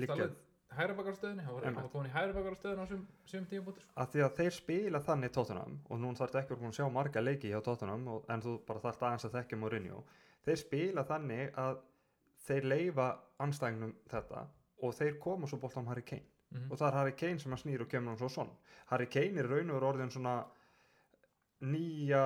[0.03, 0.27] líka
[0.73, 3.87] hæra bakarstöðinni hann var, var komin í hæra bakarstöðin á sum tíum sko.
[3.95, 7.21] að því að þeir spila þannig tóttunum og nú þarf ekki að að sjá marga
[7.23, 10.03] leiki hjá tóttunum en þú bara þarf aðeins að þekkja Mourinho
[10.45, 11.81] þeir spila þannig að
[12.47, 13.07] þeir leifa
[13.43, 14.45] anstæðingnum þetta
[14.83, 16.27] og þeir koma svo bólt á Harry Kane.
[16.53, 18.49] Mm og það er Harry Kane sem að snýr og kemur hann svo svon
[18.91, 20.33] Harry Kane er raun og veru orðin svona
[21.65, 22.25] nýja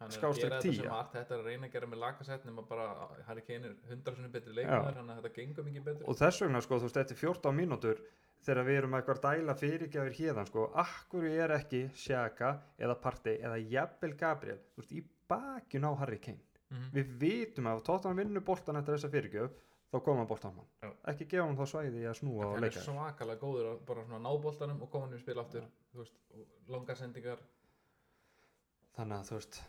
[0.00, 2.86] er Skástrík gera þetta þetta er að reyna að gera með lakasett nema bara
[3.26, 6.08] Harry Kane er hundra sinni betri leikmaður þannig að þetta gengur mikið betur.
[6.08, 8.02] Og þess vegna sko þú veist eftir 14 mínútur
[8.46, 13.56] þegar við erum eitthvað dæla fyrirgjafir hérðan sko, akkur er ekki Sjaka eða Partey eða
[13.60, 18.44] jafnvel Gabriel þú veist, í bakjun á Harry Kane mm við vitum að tóttan vinnur
[18.44, 19.58] boltan eftir þessa fyrirgjöf
[19.92, 20.88] þá koma boltan Já.
[20.88, 23.84] hann ekki gefa hann þá svæði að snúa og hann er leika svakalega góður að
[23.90, 27.44] bara ná boltanum og koma hann í spil aftur veist, og longar sendingar.
[28.96, 29.60] Þannig að þú veist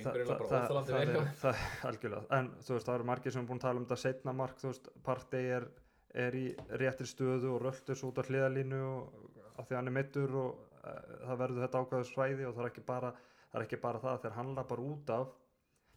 [0.00, 2.24] það, er, það er algjörlega.
[2.38, 4.60] En þú veist það eru margir sem er búin að tala um þetta setna mark
[4.62, 5.68] þú veist Partey er,
[6.24, 6.46] er í
[6.80, 10.36] réttri stöðu og röldur svo út af hliðalínu og af því að hann er mittur
[10.40, 13.80] og uh, það verður þetta ákvæðu svæði og það er ekki bara það er ekki
[13.84, 15.34] bara það þegar hann lappar út af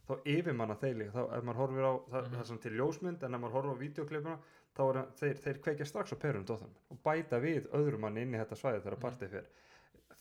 [0.08, 2.32] þá yfirmanna þeir líka þá ef maður horfir á það, Mhm.
[2.34, 4.38] það er svona til ljósmynd en ef maður horfir á videoklipuna
[4.78, 8.34] þá er þeir, þeir kveikja strax á perum Tottenham og bæta við öðrum manni inn
[8.34, 9.02] í þetta svæði þegar Mhm.
[9.04, 9.44] partið fer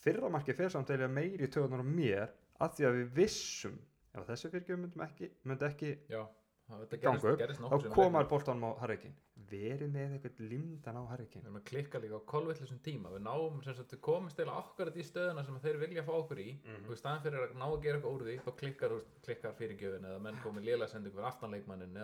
[0.03, 3.79] fyrra markið fer samt eða meiri töðunar á mér að því að við vissum
[4.15, 6.27] ef þessi fyrirgjöf myndum ekki, myndi ekki já,
[6.67, 8.29] það þetta Gangu gerist, upp, gerist þá nokkuð sem koma leiknum.
[8.33, 9.15] boltanum á Harrikin
[9.47, 13.11] verið með eitthvað limdan á Harrikin við erum að klikka líka á kolvillisum tíma.
[13.13, 16.41] Við náum sem sagt, við komumst eða akkurat í stöðuna sem þeir vilja fá okkur
[16.43, 16.47] í.
[16.57, 16.87] Mhm.
[16.87, 18.95] og í staðan fyrir að ná að gera eitthvað úr því þá klikkar,
[19.27, 21.95] klikkar fyrirgjöfin eða menn komið lélega sendingu fyrir aftanleikmannin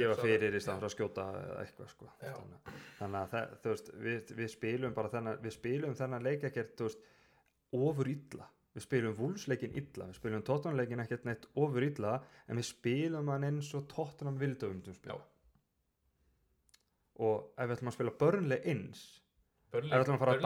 [0.00, 1.28] gefa fyrir í staðan fyrir að skjóta
[1.60, 2.10] eitthvað sko.
[2.98, 6.90] Þannig, að það, veist, við, við spilum bara þennan, við spilum þennan leik ekkert þú
[6.90, 7.06] veist,
[7.72, 12.14] ofur illa við spilum vúlsleikin illa við spilum tóttunarleikin ekkert neitt ofur illa
[12.48, 15.18] en við spilum hann eins og tóttunum vildum spila Já.
[17.26, 19.02] og ef við ætlum að spila börnlega eins
[19.72, 20.42] Ef við ætlum að fara að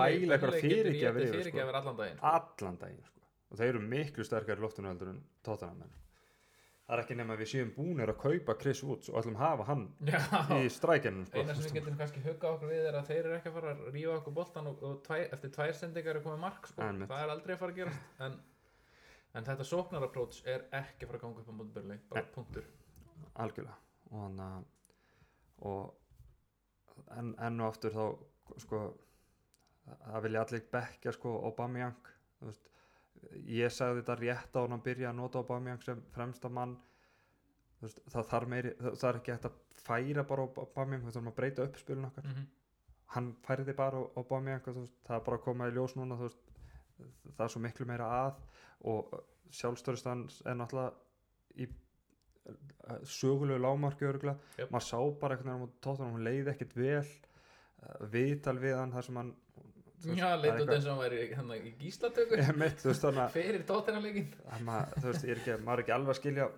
[0.62, 1.62] fyrirgjafir étið yfir, sko.
[1.66, 2.32] allan daginn sko.
[2.32, 3.22] allan daginn sko.
[3.50, 4.26] og þeir eru miklu
[4.62, 5.94] loftinu heldur en tóttunum
[6.87, 9.42] það er ekki nema að við séum búnir að kaupa Chris Woods og ætlum að
[9.42, 10.18] hafa hann Já,
[10.61, 11.42] í strækjunum sko.
[11.42, 13.72] eina sem við getum kannski huggað okkur við er að þeir eru ekki að fara
[13.75, 16.87] að rífa okkur boltan og, og tvæ, eftir tvær sendingar er komið mark sko.
[17.03, 18.38] Það er aldrei að fara að gerast en,
[19.35, 22.33] en þetta sóknarapróts er ekki að fara að ganga upp á móti Burnley bara Nei.
[22.37, 22.70] punktur
[23.42, 23.77] algjörlega
[24.12, 24.70] og hann að
[25.66, 28.83] og en, enn og aftur þá sko
[30.07, 32.70] það vilja allir bekkja sko Aubameyang þú veist,
[33.46, 36.76] ég sagði þetta rétt á hann að byrja að nota Aubameyang sem fremsta mann
[37.83, 41.33] veist, það þarf meiri það, það er ekki hægt að færa bara Aubameyang við þurfum
[41.33, 42.50] að breyta upp spilun okkar mm -hmm.
[43.14, 46.52] hann færði bara Aubameyang það er bara að koma í ljós núna veist,
[47.37, 48.44] það er svo miklu meira að
[48.92, 49.16] og
[49.50, 50.92] sjálfstörðustans er náttúrulega
[51.57, 51.68] í
[53.02, 54.70] sögulegu lámarki örgulega Jöp.
[54.70, 57.07] maður sá bara veginn á tóttunum hún leiði ekkert vel
[58.12, 59.33] viðtal við hann þar sem hann
[60.04, 62.37] Já, það leit út eitthvað- eins og hann væri hérna, í gíslatöku.
[62.37, 66.20] Að fyrir tóttirnaleikin að maður, þú veist, ég er ekki, maður er ekki alveg að
[66.20, 66.48] skilja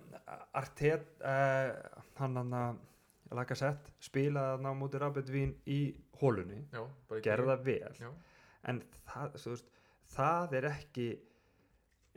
[0.59, 5.79] Artet uh, hann hann að laga sett spilaði að ná mútið Rabidvín í
[6.19, 7.95] hólunni Já, það vel.
[8.01, 8.09] Já,
[8.69, 9.71] en það, þú veist,
[10.15, 11.07] það er ekki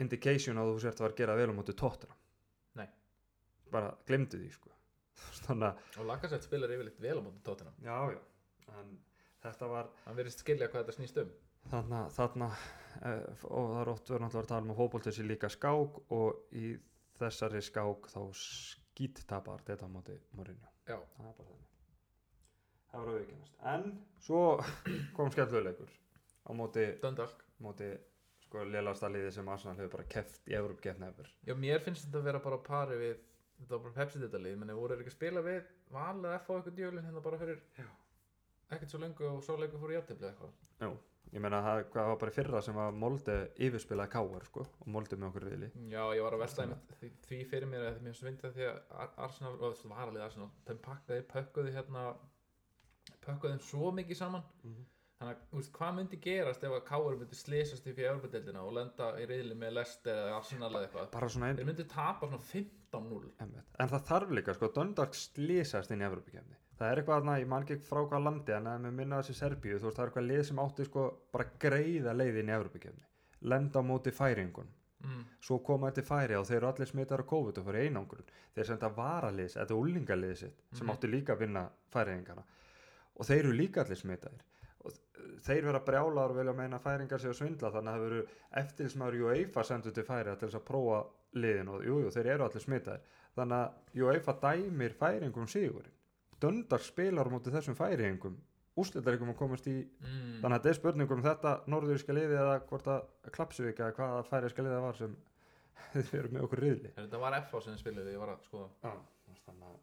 [0.03, 2.17] indication að þú sért að vera að gera vel á móti tóttina
[2.81, 2.89] Nei.
[3.71, 4.73] bara glemdu því sko.
[5.47, 8.21] Þannig að og Lacazette spilar yfirleitt vel á móti tóttina já já.
[8.81, 8.95] En
[9.43, 11.33] þetta var hann verðist skilja hvað þetta snýst um.
[11.73, 15.27] Þarna, þarna uh, og það er oft verið náttúrulega að tala um að fótbolti sé
[15.27, 16.73] líka skák og í
[17.21, 20.73] þessari skák þá skýtt tapar þetta á móti Mourinho.
[20.89, 21.69] Já, það er bara þannig.
[22.93, 23.53] Það var auðvitað.
[23.73, 23.85] En
[24.27, 24.41] svo
[25.17, 25.93] kom skemmtuleikur
[26.43, 27.45] á móti, Dundalk.
[27.63, 27.93] móti
[28.43, 32.21] sko lélasta liði sem Arsenal hefur bara keft í Európa-keppni efur Já, mér finnst þetta
[32.21, 33.15] að vera bara pari við
[33.63, 35.61] þetta var bara Pepsi-ditalið, menn voru þeir ekki að spila við
[35.95, 37.87] valið F á eitthvað djölinn hérna bara fyrir Já.
[38.77, 41.01] Ekkert svo lengu og svo lengu fór í jafntefli eitthvað
[41.33, 45.29] ég meina það var bara fyrra sem að Molde yfirspilaði Káar sko og Molde með
[45.31, 48.43] okkur viðli Já, ég var að velta einmitt því, því fyrir mér að mér svindi
[48.45, 52.03] það því að Ar- Arsenal, og þú var alveg Arsenal þeim pakkaði, pökkuði hérna
[53.25, 54.85] pökkuði þeim svo mikið saman Mhm.
[55.23, 58.73] þannig að, veist, hvað myndi gerast ef að Káur myndi slýsast í fyrir Európa-deildina og
[58.77, 62.43] lenda í reyðli með Leicester eða Arsenal eða eitthvað bara svona þeir myndi tapa svona
[62.43, 63.77] 15-0 Einmitt.
[63.79, 66.59] En það þarf líka, sko, Dundalk slísast inn í Evropakefni.
[66.83, 69.35] Það er eitthvað aðna, ég man ekki frá hvað landi, en að með minna þessi
[69.39, 72.55] Serbíu, þú veist, það er eitthvað lið sem átti, sko, bara greiða leið inn í
[72.57, 73.05] Evropakefni.
[73.53, 74.71] Lenda á móti færingun.
[75.03, 75.23] mm.
[75.43, 78.27] Svo koma þetta færi og þeir eru allir smittar á COVID og fyrir einangrun.
[78.55, 80.95] Þeir senda varaliðs, þetta er úlingalið sitt, sem Mhm.
[80.97, 82.43] átti líka að vinna færingana.
[83.17, 84.43] Og þeir eru líka allir smittaðir.
[84.85, 84.93] Og
[85.43, 88.27] þeir vera brjálar og vilja meina færingar séu að svindla, þannig að það veru
[88.63, 92.45] eftirlismæður UEFA sendur til færi til þess að prófa liðin og jújú, jú, þeir eru
[92.45, 93.01] allir smittaðir.
[93.37, 95.93] Þannig að UEFA dæmir færingum sigurinn.
[96.43, 98.39] Dundar spilar móti þessum færingum
[98.83, 99.77] úrslitaríkum að komast í.
[100.01, 100.41] Mm.
[100.41, 104.27] þannig að þetta er spurning um þetta norðuríska liði eða hvort að Klapsvík eða hvaða
[104.31, 105.17] færiska liði það var sem
[105.93, 106.93] þið eru með okkur riðli.
[106.97, 108.69] En þetta var F á sem þið spiluðu, ég var að skoða.
[108.83, 109.81] Já, þannig að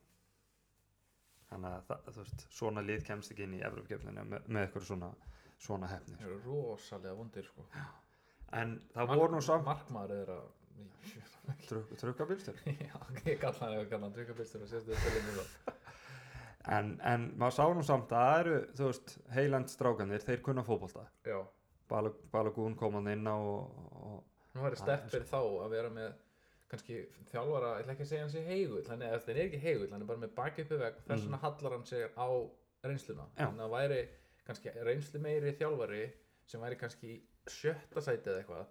[1.50, 4.88] þannig að það, þú veist, svona lið kemst ekki inn í Evropakefninu með, með eitthvað
[4.90, 5.10] svona
[5.60, 7.66] svona hefni þeir eru rosalega vondir sko.
[8.60, 10.46] en það voru nú samt Markmaður er að
[11.68, 12.96] truk, trukkabilstur Já,
[13.26, 15.76] ég kalla hann eitthvað kallan tryggabistur og sérstu þetta spilum það
[16.68, 20.64] en, en maður sá nú samt að það eru þú veist, heiland strákanir, þeir kunna
[20.68, 21.06] fótbolta.
[21.26, 21.40] Já,
[22.32, 25.70] Balagún kom hann inn á og, og nú væri Það er stepp fyrir þá að
[25.74, 26.12] vera með
[26.70, 26.98] kannski
[27.32, 30.04] þjálfara, ég ætla ekki að segja hann sé heigull hann er, er ekki heigull, hann
[30.06, 31.24] er bara með baki uppi veg þess Mm.
[31.26, 32.28] vegna hallar hann sig á
[32.86, 33.26] reynsluna.
[33.40, 34.02] Þannig að væri
[34.46, 36.04] kannski reynslu meiri þjálfari
[36.46, 37.16] sem væri kannski
[37.50, 38.68] sjötta sæti eða eitthvað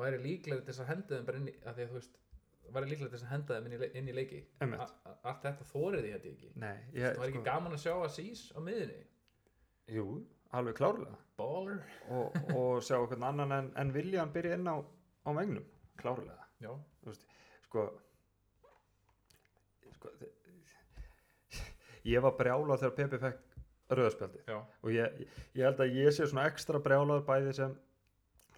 [0.00, 2.14] væri líklega til þess að henda þeim bara inn í að því að þú veist
[2.74, 4.40] væri líklega þess að henda þeim inn í, le- inn í leiki.
[4.66, 6.50] Allt þetta þórið því þetta ekki.
[6.62, 9.00] Nei, það ég, var ekki gaman að sjá að sís á miðunni
[9.96, 10.06] jú,
[10.60, 11.16] alveg klárlega.
[11.40, 11.80] Baller.
[12.12, 15.64] Og, og sjá hvern annan en, en Viljan byrja inn á, á vegnum
[16.00, 16.36] klárlega.
[16.60, 16.72] Já,
[17.66, 17.84] sko
[19.96, 20.34] sko, þi-
[22.10, 23.46] ég var brjálað þegar Pepe fekk
[23.90, 24.40] rauðspjaldi
[24.86, 25.22] og ég,
[25.58, 27.72] ég held að ég sé svona ekstra brjálað bæði sem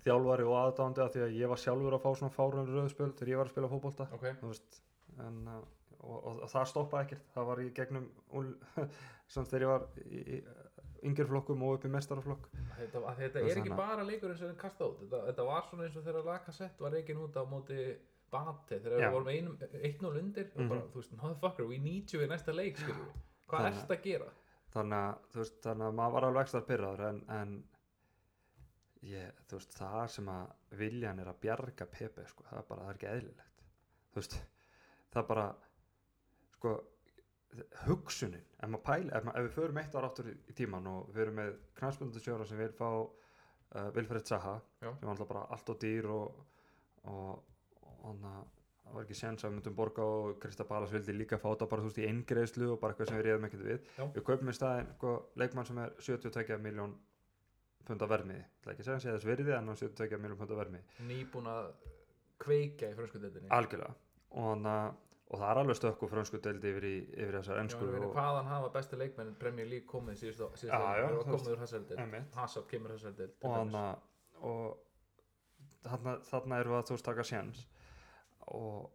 [0.05, 3.33] þjálfari og aðdándi af því að ég var sjálfur að fá svona fárun rauðspjöld þegar
[3.33, 4.27] ég var að spila fótbolta ok.
[4.41, 4.81] þú veist
[5.23, 5.63] en, uh,
[6.03, 7.27] og, og, og það stoppaði ekkert.
[7.35, 8.07] Það var í gegnum
[9.33, 10.39] þegar ég var í, í
[11.09, 14.39] yngir flokkum og upp í mestaraflokk Þetta, að þetta Það er er ekki bara leikurinn
[14.39, 15.01] sem er kastað út.
[15.05, 17.79] Þetta, þetta var svona eins og þegar Lacazette var reikin út á móti
[18.33, 20.69] Bate þegar við vorum einum, 1-0 undir og Mhm.
[20.71, 24.29] bara, þú veist, motherfucker, we need you í næsta leik hvað Þannig- ert að gera?
[24.73, 27.51] þannig að, veist, þannig að maður var alveg ekstra pyrraður en, en
[29.09, 32.87] ég, þú veist, það sem að viljan er að bjarga Pepe sko, það er bara,
[32.87, 33.63] það er ekki eðlilegt
[34.13, 34.39] þú veist,
[35.13, 35.47] það er bara
[36.57, 36.75] sko
[37.87, 41.11] hugsunin, ef maður pæli ef, maður, ef við förum eitt ára áttur í, tíman og
[41.13, 44.89] við erum með knæspundusjóra sem vil fá uh, Vilfred Zaha Já.
[44.89, 46.41] sem var alltaf bara allt og dýr og
[47.11, 47.43] og,
[47.83, 48.51] og þannig að
[48.83, 51.69] það var ekki séns að við myndum borga og Krista Balas vildi líka fá þetta
[51.71, 54.05] bara þú veist í eingreðslu og bara eitthvað sem við reyðum ekkert við Já.
[54.17, 56.95] við kaupum í staðin sko, leikmann sem er 72 miljón
[57.87, 60.59] punda vermiði, það er ekki að segja hans eða verði en hann 72 miljón punda
[60.59, 61.71] vermiði Nýbúin að
[62.43, 63.95] kveika í frönskudeldinni algjörlega.
[64.33, 64.77] Og, hana,
[65.29, 68.71] og það er alveg stökku frönsku deldi yfir, í, yfir þessar ennsku og, hvaðan hafa
[68.77, 72.33] bestu leikmenn Premier League komið þegar þú komið úr þessari deild.
[72.39, 73.85] Hazard kemur þessari deild og, hana,
[74.49, 77.67] og þarna, þarna erum við að þú taka séns.
[78.53, 78.89] Og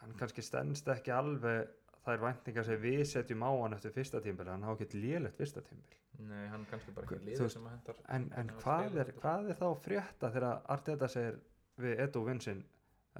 [0.00, 1.68] hann kannski stendst ekki alveg
[2.06, 5.62] þær væntingar sem við setjum á hann eftir fyrsta tímbili, hann hafa ekki lélegt fyrsta
[5.66, 9.20] tímbil Nei, hann kannski bara ekki veist, sem að hendar en, en hvað, er, eftir.
[9.20, 11.38] hvað er þá frétta þegar Arteta segir
[11.82, 12.62] við Edu Vinsinn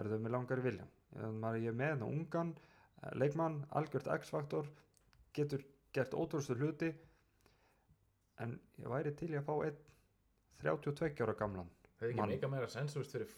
[0.00, 4.09] er þau með langar í viljan ég, ég er með hennar ungan eh, leikmann, algjört
[4.16, 4.70] X-faktor
[5.37, 5.64] getur
[5.96, 6.92] gert ótrústu hluti
[8.44, 9.82] en ég væri til í að fá einn
[10.62, 13.28] 32 ára gamlan Það er ekki meika meira sens, þú veist, fyrir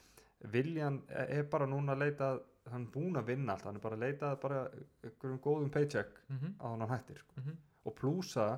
[0.55, 3.78] viljan er er bara núna að leita að- hann er búinn að vinna allt hann
[3.78, 4.64] er bara að leita að bara
[5.04, 6.57] einhverjum góðum paycheck mm -hmm.
[6.62, 7.40] á hann hættir sko.
[7.40, 7.57] Mhm.
[7.85, 8.48] og plúsa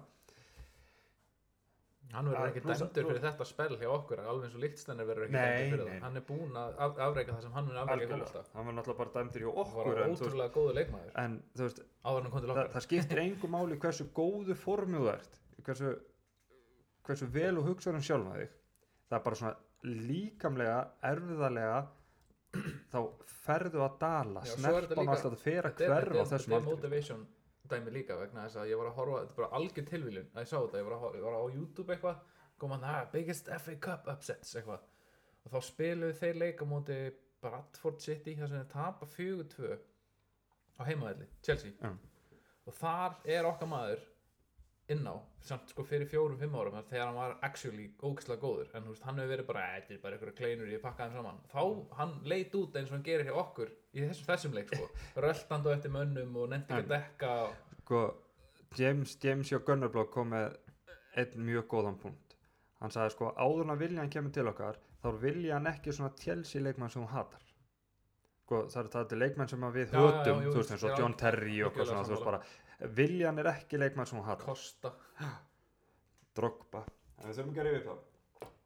[2.10, 5.32] Hann verður ekki dæmdur fyrir þetta spell hjá okkur alveg eins og Lichtsteiner verður ekki
[5.36, 5.98] Nei, dæmdur fyrir nei.
[6.00, 8.66] það hann er búinn að af, afreika það sem hann mun afreika algjörlega, fólksta hann
[8.66, 11.36] var náttúrulega bara dæmdur hjá hann var okkur en, þú veist, ótrúlega góður leikmaður en
[11.54, 15.92] þú veist, hann það, það skiptir engu máli hversu góðu formu þú ert hversu,
[17.06, 18.50] hversu vel og hugsaðum sjálfa þig
[19.06, 19.56] það er bara svona
[20.10, 20.80] líkamlega
[21.12, 21.78] erfiðarlega
[22.90, 22.98] þá
[23.44, 27.26] ferðu að dala er snerpan alltaf að er- hverfa er- þessum þetta er motivation
[27.70, 30.40] dæmi líka vegna þess að ég var að horfa þetta er bara algjör tilviljun að
[30.42, 32.16] ég sá þetta ég var, að, ég var á YouTube eitthvað
[32.58, 34.80] kom hann að biggest FA Cup upsets eitthvað.
[35.46, 36.96] Og þá spiluðu þeir leika móti
[37.40, 39.78] Bradford City þar sem þeir tapa 4-2
[40.76, 41.72] á heimaðalli, Chelsea.
[41.80, 41.94] Já.
[42.66, 44.02] og þar er okkar maður
[44.94, 45.14] inn á,
[45.46, 49.20] samt sko fyrir fjórum-fimm árum þar þegar hann var actually ógislega góður en veist, hann
[49.20, 52.16] hefur verið bara, "Æ, þetta er bara einhverja kleinur ég pakka þeim saman, þá hann
[52.24, 54.88] leit út eins og hann gerir hjá okkur í þessum, þessum leik sko,
[55.24, 58.02] röltandi á eftir mönnum og nefndi ekki að dekka og, sko,
[58.78, 60.56] James, James hjá Gunnerblok kom með
[61.16, 62.36] einn mjög góðan punkt.
[62.80, 66.12] Hann sagði sko áður en að viljan kemur til okkar þá er viljan ekki svona
[66.16, 67.42] Chelsea leikmann sem hún hatar.
[68.44, 71.70] Sko, það er er leikmann sem við hötum þú veist eins og John Terry og
[71.70, 72.40] eitthvað svona, þú veist bara
[72.96, 74.46] viljan er ekki leikmann sem hún hatar.
[74.46, 74.92] Kosta.
[76.36, 76.84] Drogba.
[77.20, 78.06] En við þurfum ekki að rifja upp það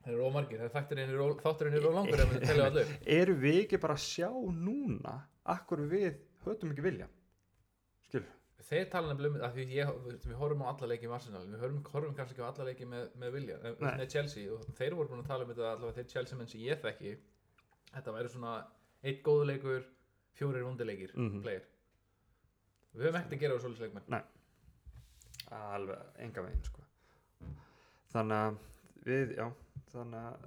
[0.05, 3.59] þeir eru ómargir, þátturinn er ó- þátturinn er ólangur ef við telja allir eru við
[3.63, 5.15] ekki bara að sjá núna
[5.55, 7.09] akkur við hötum ekki viljan
[8.05, 8.21] skil
[8.69, 11.43] þeir tala nefnilega um að því ég, við við horfum á alla leiki með Arsenal.
[11.49, 13.91] Við horfum, horfum kannski ekki á alla leiki með, með Vilja eh, Nei.
[14.01, 14.45] með Chelsea.
[14.55, 17.13] Og þeir voru búin að tala um þetta allavega þeir Chelsea menn sem ég þekki.
[17.97, 18.55] Þetta væri svona
[19.05, 19.85] eitt góðu leikur
[20.39, 21.43] fjórir vondileikir Mhm.
[21.45, 21.65] player
[22.95, 24.25] við höfum ekkert að gera á svolítið leikmenn.
[25.55, 26.83] Alveg enga veginn sko.
[28.15, 28.59] þannig að
[29.05, 29.47] við, já
[29.93, 30.45] þannig að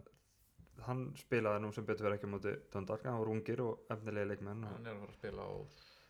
[0.88, 4.32] hann spilaði nú sem betur verið ekki á móti Dundalk, hann var ungir og efnilegi
[4.32, 5.52] leikmenn og hann er að fara að spila á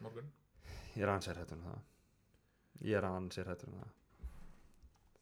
[0.06, 0.28] morgun.
[0.97, 1.80] Ég er ansið hættur um það.
[2.86, 3.95] Ég er ansið hættur um það.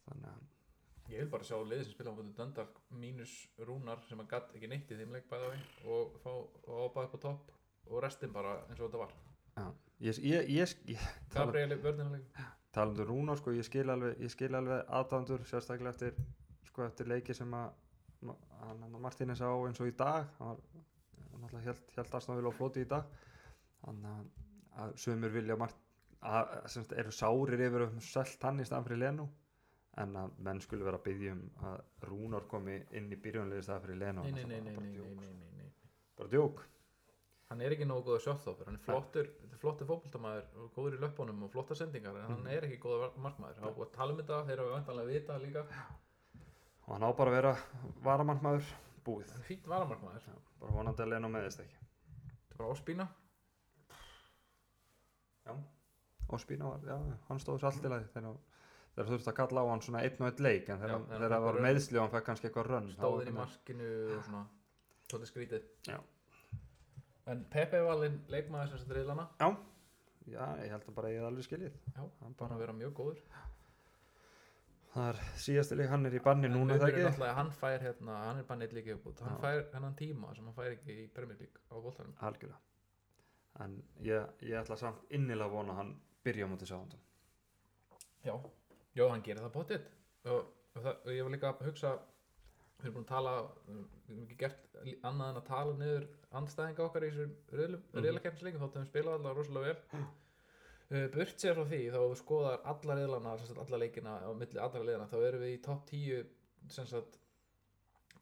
[0.06, 4.20] Þannig að ég vil bara sjá liðið sem spila á móti Dundalk mínus Rúnar sem
[4.20, 7.24] að gatt ekki neitt í þeim leik bæða veginn og fá og ábæða upp á
[7.26, 7.54] topp
[7.86, 9.14] og restin bara eins og þetta var
[9.98, 12.40] ég, ég, ég, ég tala, Gabriel vörðinleik
[12.76, 14.20] talandu Rúnar sko, ég skil alveg,
[14.52, 16.16] alveg aðdándur sérstaklega eftir
[16.68, 17.70] sko eftir leiki sem að
[18.28, 20.28] ma- hann, hann Martínez á eins og í dag.
[20.40, 20.60] Hann
[21.46, 23.08] var held, Arsenal á floti í dag.
[23.84, 24.28] Þannig
[24.76, 25.80] að, sömur vilja Mart,
[26.20, 29.28] að, semst, eru sárir yfir um selt hann í staðan fyrir Lenu
[29.96, 33.84] en að menn skulle vera að byggja um að Rúnar komi inn í byrjunlega staðan
[33.86, 35.70] fyrir Lenu nei, nei, nei, nei, nei, nei, nei.
[36.18, 36.64] bara djók
[37.50, 39.28] hann er ekki nógu góður sjóttþófur hann er flottur,
[39.60, 43.60] flottur fótboltamaður og góður í löpunum og flotta sendingar en hann er ekki góður markmaður.
[43.60, 45.66] Hann er búið að tala um þetta þeir eru vantanlega að vita líka
[46.86, 47.54] og hann á bara að vera
[48.06, 48.74] varamannmaður
[49.06, 49.36] búið.
[49.66, 50.26] Varamarkmaður.
[50.26, 51.86] Já, bara vonandi að Leno meðist ekki.
[52.50, 53.06] Þetta var áspína
[56.28, 56.96] og Spína var, já,
[57.28, 58.38] hann stóð sér allt í lagi þegar,
[58.96, 61.46] þú þurfti að kalla á hann svona einn og einn leik en þegar, Já, það
[61.46, 64.42] var meðsli og hann fekk kannski eitthvað rönn stóðin í markinu og svona
[65.86, 65.98] Já.
[67.32, 69.26] En Pepe valinn leikmaður sem þetta riðlana
[70.26, 73.20] Já, ég held að bara ég hef alveg skiljið Já, hann bara vera mjög góður.
[74.96, 77.32] Það er síðasti leik, hann er í banni núna en það munurinn ekki?
[77.36, 79.40] hann fær hérna, hann er neitt líka uppbútt hann Já.
[79.42, 82.58] fær hennan tíma sem hann fær ekki í Premier League á bóltanum algjörlega.
[83.64, 85.92] En ég, ég ætla samt innilega að vona að hann
[86.24, 86.96] byrja á móti sáðan
[88.26, 88.34] Já,
[88.96, 89.86] já, hann gerir það bóttið
[90.32, 90.48] og,
[90.80, 91.92] og, og ég var líka að hugsa
[92.76, 93.34] við erum búin að tala
[93.66, 96.06] við erum ekki gert annað en að tala niður
[96.40, 98.04] andstæðinga okkar í þessum Mhm.
[98.04, 102.66] riðlakeppnisleikum þóttum við spila allar rosalega vel uh, burt sér frá því þá við skoðar
[102.72, 106.26] alla riðlana alla leikina á milli allra liðana þá erum við í topp 10
[106.76, 107.18] sem sagt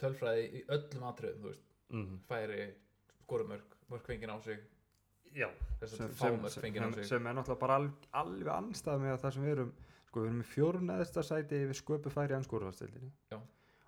[0.01, 2.21] tölfræði í öllum atriðum þú veist, mm.
[2.29, 2.69] færi,
[3.25, 4.63] skorumörk mörk fengið á sig
[5.35, 5.49] Já,
[5.83, 9.45] sem, sem, sem, sem, sig sem er náttúrulega bara alveg, alveg anstæð með það sem
[9.45, 9.73] við erum
[10.07, 13.41] sko við erum í fjórneðsta sæti við sköpu færi anskúrfastildinni Já.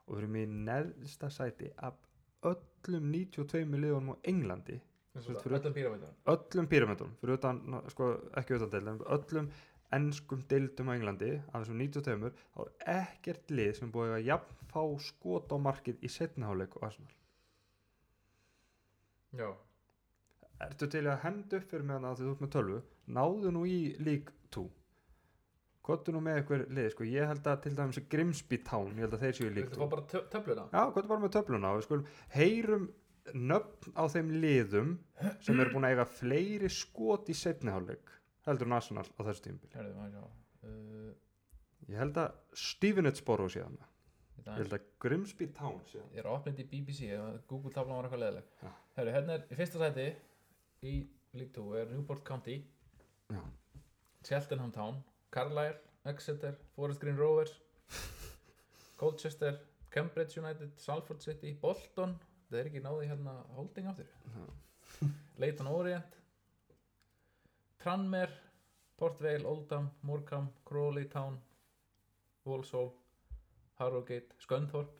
[0.07, 1.97] Og við erum í neðsta sæti af
[2.47, 4.79] öllum 92 miljónum á Englandi.
[5.17, 9.51] Öllum píramítunum öllum ná, sko ekki utan deildum öllum
[9.97, 14.67] ennskum deildum á Englandi af þessum 92 þá er ekkert lið sem búið að jafn
[14.73, 17.15] fá skot á markið í setniháleik og Arsenal.
[19.37, 19.49] Já,
[20.65, 22.77] Ertu til að henda upp fyrir meðan að þið út með tölvu?
[23.13, 24.63] Náðu nú í lík 2
[25.87, 27.05] Kottu nú með eitthvað lið sko.
[27.07, 29.69] ég held að til dæmis Grimsby Town ég held að þeir séu í lík.
[29.69, 30.65] Viltu 2 fá bara tö- töfluna?
[30.73, 32.89] Já, kottu bara með töfluna og við skulum heyrum
[33.35, 34.91] nöfn á þeim liðum
[35.43, 38.11] sem eru búin að eiga fleiri skot í setniháleik
[38.47, 40.27] heldur en Arsenal á þessu tímbil Herðu, maður sjá.
[40.67, 41.13] Uh,
[41.87, 42.33] Ég held að
[42.67, 43.79] Stevenage-Borough sé hann
[44.47, 47.09] Ég held að Grimsby Town sé hann Ég er opnið í BBC,
[47.51, 48.51] Google tablan var eitthvað leðileg.
[48.63, 48.71] Já.
[48.99, 50.07] Herru, hérna er í fyrsta sæti
[50.87, 50.95] í
[51.55, 52.61] 2 er Newport County,
[54.27, 57.53] Cheltenham Town, Carlisle, Exeter, Forest Green Rovers,
[58.97, 59.59] Colchester,
[59.91, 62.15] Cambridge United, Salford City, Bolton,
[62.51, 64.45] það er ekki náði hérna holding aftur, Já.
[65.43, 66.19] Leighton Orient,
[67.83, 68.33] Tranmere,
[68.97, 71.37] Port Vale, Oldham, Morecambe, Crawley Town,
[72.47, 72.93] Walsall,
[73.81, 74.95] Harrogate, Scunthorpe,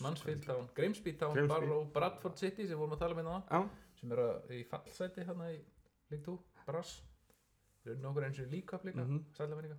[0.00, 1.54] Mansfield Town, Grimsby Town, Grimsby.
[1.54, 3.60] Barrow, Bradford City sem vorum að tala með það Já,
[4.00, 5.60] sem eru í fallsæti hérna í
[6.24, 7.02] 2, Brass
[7.84, 9.24] við erum nokkur eins og líka mm Mhm.
[9.38, 9.76] -hmm.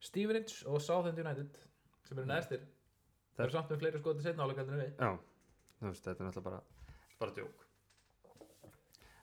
[0.00, 1.58] Stevenage og Southend United
[2.04, 4.96] sem eru neðstir það Þeir- eru samt með fleiri skotið setna álega en við.
[4.98, 5.18] Já
[5.80, 6.60] Þú veist, þetta er náttúrulega bara
[7.18, 7.64] bara djók.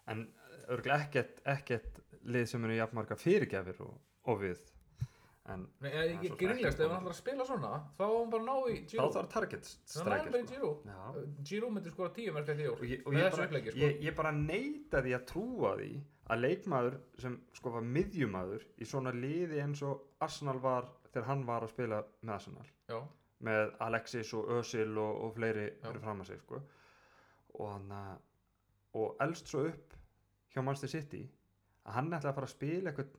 [0.08, 0.28] En
[0.72, 4.60] örgulega ekkert ekkert lið sem eru jafnmarga fyrirgjafir og, og við.
[5.50, 8.30] En Nei, Það ég, ég ekki ef hann ætlar að spila svona þá á hann
[8.30, 11.00] bara ná í þá Giro þarf target það er bara í strækir Giro Já.
[11.50, 13.80] Giro myndir skora tíu mörg eftir og ég, og bara, sko.
[14.06, 15.90] ég, bara neita því að trúa því
[16.32, 21.46] að leikmaður sem sko var miðjumadur í svona liði eins og Arsenal var þegar hann
[21.48, 22.68] var að spila með Arsenal.
[22.92, 23.00] Já,
[23.42, 26.62] með Alexis og Özil og, og fleiri fyrir fram að sig sko.
[27.60, 28.20] og hann að
[29.00, 29.96] og elst svo upp
[30.52, 31.22] hjá Manchester City
[31.86, 33.18] að hann ætla að fara að spila eitthvað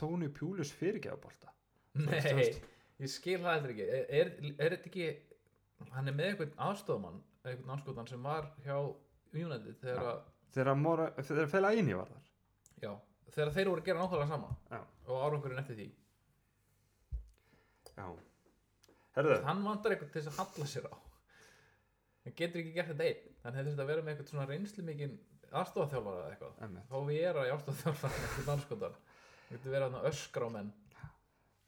[0.00, 1.52] Tony Pulis fyrirgjafabolta
[2.00, 2.64] nei, veist.
[2.98, 3.88] ég skil það heldur ekki.
[3.92, 5.08] Er, er, þetta ekki
[5.94, 8.76] hann er með einhvern aðstofmann einhvern anskotan sem var hjá
[9.34, 10.22] United þegar, að,
[10.56, 12.23] þegar, Mora, þegar Fela Eini var þar
[12.84, 12.92] já,
[13.34, 14.80] þegar þeir voru að gera nákvæmlega sama Já.
[15.08, 15.88] og árangurinn eftir því.
[17.94, 18.06] Já.
[19.14, 20.94] Herðu, hann vantar eitthvað til þess að halla sér á.
[22.24, 23.34] Hann getur ekki gert þetta einn.
[23.44, 25.18] Þurft að vera með eitthvað svona reynslu mikinn
[25.54, 26.54] aðstofþjálfara eða eitthvað.
[26.66, 28.96] Emmitt þá við erum í aðstofþjálfara eitthvað mannskotar
[29.44, 30.72] það getur verið að öskra á menn.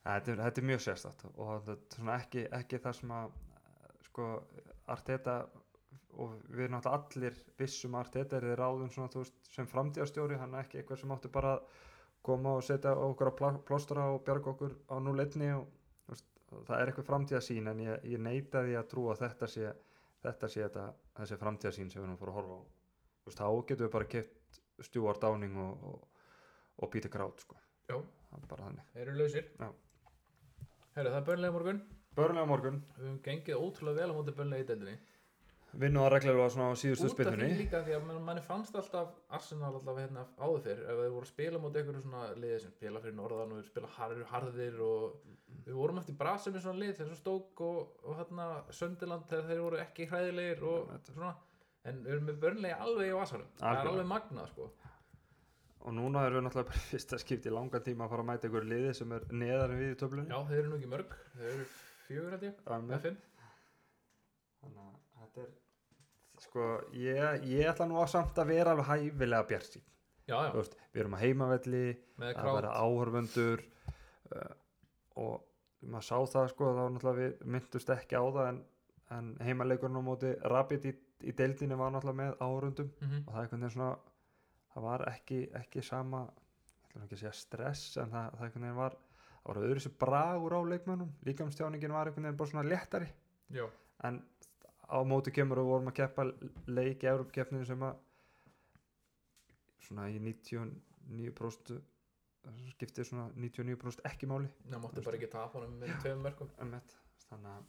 [0.07, 3.39] Þetta er, þetta er mjög sérstætt og þetta er svona ekki, ekki það sem að
[4.07, 4.27] sko
[4.95, 5.37] Arteta
[6.23, 10.65] og við náttúrulega allir vissum að Arteta er ráðum svona veist sem framtíðastjóri hann er
[10.65, 11.67] ekki eitthvað sem átti bara að
[12.27, 15.67] koma og setja okkur á plá- plástra og bjarga okkur á 0-1 og
[16.11, 19.73] veist, það er eitthvað framtíðasín en ég, ég neita því að trúa þetta sé
[20.27, 20.87] þetta sé þetta,
[21.21, 22.63] þessi framtíðasín sem við erum að fara að horfa á
[23.27, 26.25] veist, þá getum við bara keft Stuart Downing og, og,
[26.85, 27.57] og Peter Kraut sko.
[27.89, 27.97] Já.
[28.51, 29.69] það er eru lausir Já.
[30.97, 31.81] Herru, það er börnlega morgun
[32.17, 34.97] Börnlega morgun við höfum gengið ótrúlega vel á móti börnlega í deildinni
[35.81, 38.43] vinnu að reglulega svona á síðustu út af því spilnunni líka því að mann, manni
[38.47, 42.23] fannst alltaf Arsenal alltaf hérna áður fyrr ef þeir voru að spila móti einhverju svona
[42.45, 45.03] liði sem spila fyrir norðan og spila harðir, harðir og
[45.67, 48.47] við vorum eftir brasa með svona lið svo stók og, og hérna
[48.79, 51.35] Söndiland þegar þeir voru ekki hræðilegir og þetta- svona.
[51.87, 53.51] En við erum með börnlega alveg í vasanum.
[53.61, 54.65] Það er alveg magnað sko.
[55.87, 58.49] Og núna erum við náttúrulega bara fyrsta skipti í langan tíma að fara að mæta
[58.49, 60.31] ykkur liði sem er neðar en við í töflunni.
[60.33, 60.73] Já þeir eru
[66.57, 69.85] sko, ég, ég ætla nú að samt að vera alveg hæfilega bjart sín
[70.93, 71.83] við erum að heimavelli
[72.41, 73.61] að vera áhörfundur
[74.33, 74.55] uh,
[75.23, 75.45] og
[75.87, 78.61] maður sá það sko þá náttúrulega við myndust ekki á það en,
[79.15, 80.93] en heimaleikurinn á móti Rapid í,
[81.31, 83.23] í deildinni var náttúrulega með áhörfundum Mhm.
[83.27, 83.93] og það er einhvern veginn svona
[84.75, 88.47] það var ekki, ekki sama ég ætla nú ekki að segja stress en það, það
[88.49, 91.11] einhvern veginn var það var öðru sér bragur á leikmönnum.
[91.29, 93.07] Líkamstjáningin var einhvern veginn bara svona léttari.
[93.55, 93.67] Já,
[94.09, 94.17] en
[94.87, 96.25] á móti kemur og vorum að keppa
[96.71, 97.97] leik í Európkeppninu sem að
[99.87, 101.77] svona í 99%
[102.47, 104.51] það skiptir svona 99% ekki máli.
[104.71, 106.77] Það mátti bara ekki tapa honum með tveim mörgum um
[107.27, 107.65] þannig að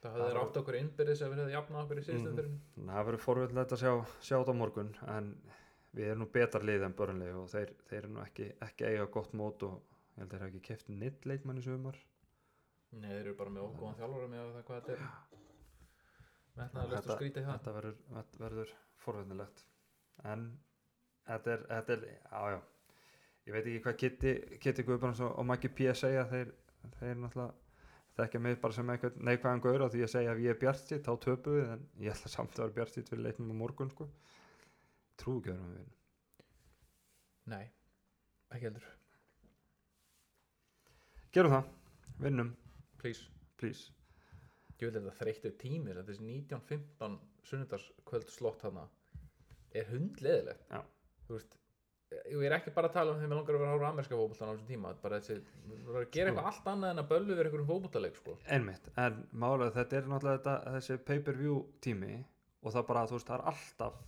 [0.00, 2.88] það hefði þeir var- átt okkur innbyrðis ef við hefði jafnað okkur í síðustu Mhm.
[2.88, 5.30] að það verður forvöldilegt að sjá, sjá þetta á morgun en
[5.94, 9.06] við erum nú betar lið en börnlega og þeir, þeir eru nú ekki, ekki eiga
[9.10, 9.80] gott mót og
[10.16, 11.96] ég held að þeir hafa ekki keft neitt leikmann í sumar.
[12.92, 15.00] Nei, þeir eru bara með ógóðan þjálfara með það hvað þetta er
[16.56, 17.96] Þetta- og skrítið það þetta verður,
[18.40, 18.70] verður
[19.04, 19.62] forvöldilegt
[20.32, 20.46] en
[21.26, 22.60] þetta er, þetta er já já.
[23.46, 24.32] Ég veit ekki hvað Kitty,
[24.62, 25.92] Kitty Guðbrands og, og Maggi P.
[25.94, 26.24] segja.
[26.30, 26.48] Þeir,
[26.98, 27.52] þeir náttúrulega
[28.16, 31.04] þekkja mig bara sem eitthvað neikvæðan gaur á því að segja ef ég er bjartsitt
[31.06, 34.08] þá töpum við en ég ætla samt að vera bjartsitt fyrir leiknum á morgun sko.
[35.20, 35.92] Trú ekki að vera með við
[37.46, 37.66] Nei,
[38.50, 38.86] ekki heldur,
[41.36, 41.68] gerum það,
[42.24, 42.48] vinnum,
[42.98, 43.28] please.
[43.60, 43.92] Please
[44.76, 48.88] Ég vil þetta þreyttu tími þetta er 19.15 sunnudagskvöld slott þarna
[49.76, 50.66] er hundleðilegt.
[51.26, 51.56] Þú veist
[52.14, 54.18] ég er ekki bara að tala um þegar mér langar að vera að hóra amerska
[54.18, 55.36] fótboltan á þessum tíma bara þessi,
[55.90, 58.34] að gera eitthvað allt annað en að böllu við einhverjum fótboltaleik sko.
[58.56, 62.12] einmitt, en málega þetta er náttúrulega þetta, þessi pay-per-view tími
[62.62, 63.98] og það bara, þú veist, það er alltaf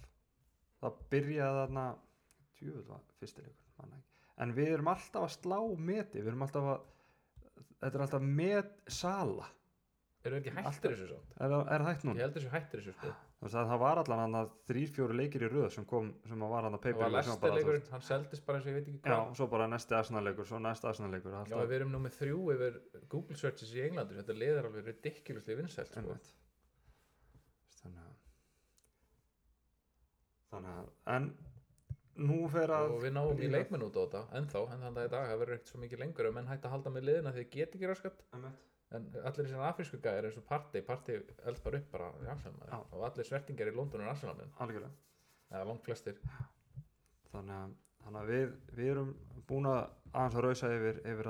[0.79, 1.87] það byrjaði þarna
[2.61, 4.01] það ekki.
[4.45, 5.59] en við erum alltaf að slá
[5.91, 6.87] meti við erum alltaf að
[7.83, 9.51] þetta er alltaf met sala
[10.27, 12.21] erum við ekki hættir þessu svo er, það- er það hægt ég núna?
[12.25, 13.11] held þessu hættir þessu sko.
[13.39, 16.09] Þú veist, að það var allan hann að þrýr, fjóru leikir í röð sem kom,
[16.27, 18.89] sem var hann að það var veist, lestarleikurinn, hann seldist bara eins og ég veit
[18.89, 22.17] ekki já, hvað svo bara næsti aðsnaleikur svo næsti aðsnaleikur Já, við erum nú með
[22.19, 26.17] þrjú yfir Google searches í Englandi þetta liðar alveg ridiculously vinsælt sko.
[27.79, 28.17] Þannig að
[30.51, 31.31] þannig að en
[32.29, 35.07] nú fer að og við náum í leikmenn út á þetta ennþá, en þannig að
[35.07, 37.45] í dag það verður ekkert svo mikið lengur menn hægt að halda með liðina því
[37.45, 38.25] þið get ekki raskat.
[38.97, 41.19] En allir þessar afrísku gæðir eins og Party Party
[41.51, 45.85] elst bara upp bara í Arsenal og allir svertingar í London er Arsenal eða langt
[45.85, 46.21] flestir
[47.33, 47.75] þannig að,
[48.05, 49.11] þannig að við, við erum
[49.49, 49.83] búin að
[50.13, 51.29] aðeins að rausa yfir, yfir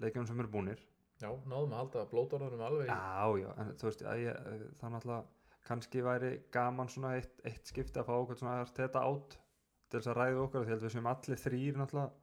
[0.00, 0.80] leikjum sem eru búnir.
[1.20, 4.38] Já, náðum að halda blótorðunum alveg já, já, en þú veist að ég,
[4.80, 9.02] það er náttúrulega kannski væri gaman svona eitt, eitt skipti að fá okkur svona þetta
[9.04, 9.36] átt
[9.90, 12.19] til þess að ræða okkur því að við séum allir þrýr náttúrulega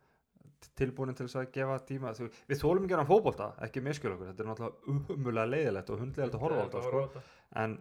[0.79, 2.13] tilbúin til þess að gefa tíma.
[2.17, 4.31] Þú, við þólum ekki að hann fótbolta, ekki miskjöl okkur.
[4.31, 7.23] Þetta er náttúrulega umulega leiðilegt og hundlegilegt að horfa á þetta sko.
[7.63, 7.77] en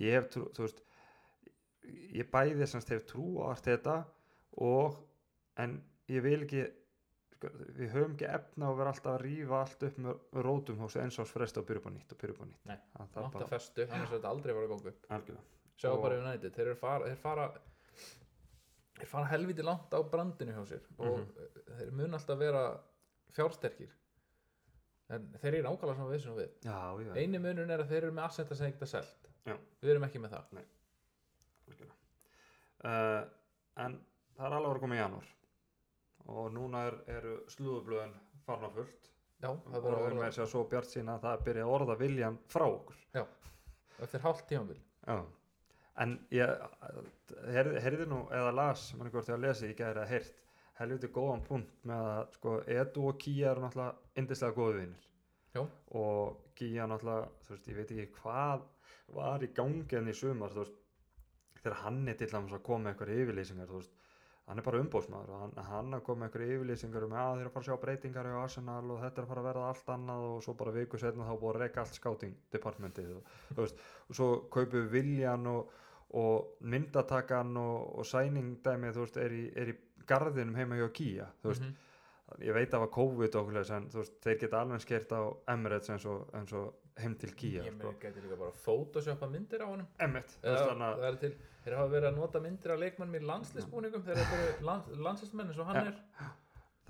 [0.00, 0.82] ég hef trú, þú veist
[2.14, 3.96] ég bæði semst hef trú á allt þetta
[4.66, 5.00] og
[5.62, 5.78] en
[6.10, 6.64] ég vil ekki
[7.36, 10.98] sko, við höfum ekki efna að vera alltaf að rífa allt upp með rótum hos
[11.00, 13.00] eins ás fresta og byrja upp á nýtt og byrja upp á nýtt Nei, er
[13.00, 15.10] vanta bara festu, annars er þetta aldrei að vera að ganga upp.
[15.16, 15.46] Algjörlega.
[15.80, 17.46] Sjá bara United, þeir, eru fara, þeir fara
[19.00, 21.48] þeir fara helviti langt á brandinu hjá sér og Mhm.
[21.78, 22.64] þeir mun alltaf vera
[23.34, 23.90] fjársterkir.
[25.10, 26.50] En þeir eru nákvæmlega saman við sem við.
[26.62, 29.16] Já, já, eini munurinn er að þeir eru með assenta sem ekkert að selt.
[29.46, 29.56] Já.
[29.82, 30.64] við erum ekki með það.
[32.84, 33.24] Uh,
[33.76, 33.96] en
[34.36, 35.26] það er alveg að koma í janúar.
[36.30, 38.14] Og núna er, eru slúðublöðin
[38.46, 39.08] farin á fullt.
[39.48, 42.96] Og við erum að svo bjart sína að það byrja að orða viljan frá okkur.
[44.00, 45.16] Eftir hálft tímanbíl Já,
[45.98, 46.50] en ég
[47.84, 50.42] heyrði nú eða las, mann hvort ég að lesa, ég gæri að heyrt
[50.80, 55.08] helviti góðan punkt með að sko Edu og Kíja eru náttúrulega yndislega góðu vinnir
[56.00, 58.66] og Kíja náttúrulega, þú veist, ég veit ekki hvað
[59.16, 60.78] var í gangi enn í sumar, þú veist
[61.60, 63.99] þegar hann er til dæmis að koma með eitthvað yfirlýsingar, þú veist
[64.50, 67.50] hann er bara umbóðsmaður og hann, hann koma með eitthvað yfirlýsingar um að þeir eru
[67.50, 69.92] að fara að sjá breytingar í Arsenal og þetta er að fara að verða allt
[69.94, 73.36] annað og svo bara viku setna þá er búið að reyka allt scouting departmentið og,
[73.62, 75.76] og svo kaupum við Viljan og,
[76.18, 79.76] og myndatakan og, og sæning dæmið þú veist er í, er í
[80.10, 81.86] garðinum heima hjá Kíja þú veist, Mhm.
[82.46, 85.22] ég veit að það var COVID okkur en þú veist, þeir geta alveg skert á
[85.54, 86.74] Emirates eins og, eins og
[87.04, 87.92] heim til Kíja ég sko.
[88.02, 91.32] gæti líka bara photoshoppa myndir á að það er til,
[91.64, 95.52] þeir hafa verið að nota myndir af leikmannum í landslisbúningum þegar þetta eru land, landslismenn
[95.52, 95.98] eins og hann er.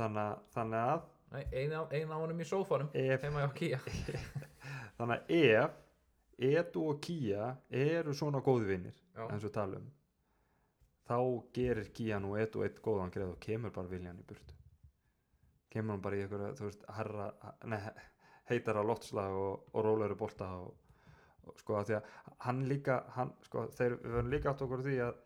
[0.01, 3.53] Þannig að, þannig að Nei, ein, á, ein á honum í sófanum ef, heima hjá
[3.55, 3.79] Kia.
[4.99, 5.79] Þannig að ef
[6.41, 9.27] Edu og Kíja eru svona góðvinir Já.
[9.29, 9.91] eins og tala um
[11.11, 11.19] þá
[11.55, 14.57] gerir Kíja nú Edu eitt góðan greið og kemur bara viljan í burtu.
[15.71, 17.29] Kemur hann bara í einhverja þú veist, herra,
[17.71, 17.81] nei,
[18.51, 20.77] heitara loftslag og, og róleiri bolta og,
[21.61, 22.13] sko að því að
[22.47, 25.19] hann líka hann, sko, þeir við verðum líka átt okkur því að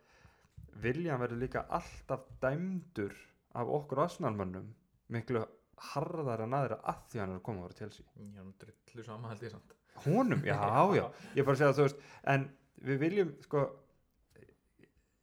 [0.82, 3.12] Viljan verður líka alltaf dæmdur
[3.54, 4.72] af okkur asnalmönnum
[5.14, 5.44] miklu
[5.92, 9.06] harðar en aðra að því hann er koma að vera til sí Já, hann drullu
[9.06, 9.74] sama held ég samt.
[10.04, 10.58] Honum, já,
[10.98, 11.04] já,
[11.38, 12.04] ég bara segja að þú veist
[12.34, 12.46] en
[12.88, 13.64] við viljum, sko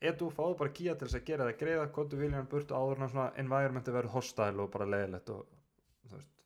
[0.01, 3.03] ef þú fáðu bara kýja til þess að gera það greiða, kontu viljan burtu áður
[3.03, 5.43] en svona environmenti verður hostile og bara leiðilegt og
[6.07, 6.40] þú veist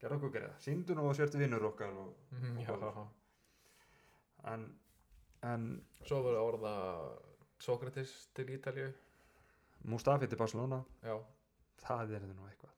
[0.00, 3.06] gera okkur greiða, síndu nú að sértu vinnur okkar og, Mhm, Já,
[4.52, 4.66] en,
[5.42, 5.64] en
[6.04, 6.74] svo voru orða
[7.58, 8.90] Sókrates til Ítalju
[9.88, 10.82] Mustafi til Barcelona.
[11.02, 11.16] Já,
[11.86, 12.72] það er þið nú eitthvað.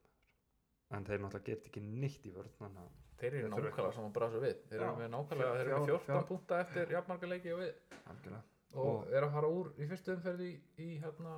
[0.96, 2.90] En þeir náttúrulega get ekki nýtt í vörð þannig að
[3.20, 4.60] þeir eru nákvæmlega saman brasa við.
[4.70, 7.74] Þeir eru með nákvæmlega, þeir eru með 14 fjár- púnta eftir jafnmarga leiki og við.
[8.12, 8.42] Algjörlega.
[8.74, 11.34] Og, Og- er að fara úr í fyrstu umferð í, í hérna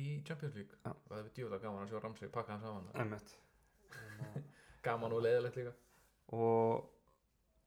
[0.00, 0.92] í Champions League Já.
[0.92, 3.36] og það er djúlega gaman að sjá Ramsey pakka hann saman Emmett
[4.86, 5.74] gaman og leiðilegt líka
[6.36, 6.86] og,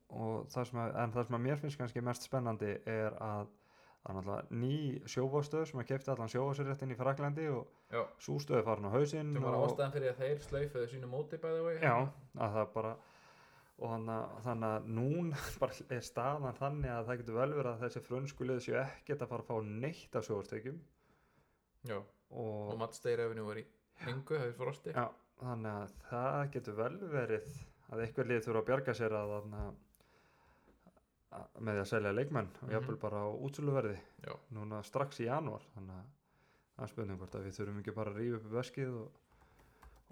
[0.10, 3.52] og það sem að, en það sem að mér finnst kannski mest spennandi er að
[4.04, 4.78] það er náttúrulega ný
[5.14, 8.02] sjófástöð sem að kefti allan sjófástöðréttin í Fraklandi og Já.
[8.20, 11.40] sú stöð er farin á hausinn sem var ástæðan fyrir að þeir slaufuðu sínu móti
[11.40, 11.96] bæði og já,
[12.36, 12.94] að það bara
[13.84, 13.94] og
[14.44, 15.40] þannig að, núna
[15.96, 19.46] er staðan þannig að það getur vel verið að þessi frönskulið séu ekkert að fara
[19.46, 20.82] að fá neitt af sjófástöðjum
[21.88, 21.98] já.
[22.34, 23.66] Og og, Steyrefinu var í
[24.10, 24.94] engu, hefur frosti.
[24.96, 25.08] Já,
[25.40, 27.50] þannig að það getur vel verið
[27.94, 29.34] að eitthvað lið þurfa að bjarga sér að,
[31.34, 32.72] að, með því að selja leikmenn og Mhm.
[32.76, 33.98] jafnvel bara á útsöluverði
[34.54, 35.66] núna strax í janúar.
[35.76, 36.06] Þannig að
[36.78, 39.12] það er spurning hvort að við þurfum ekki bara að rífa upp veskið og,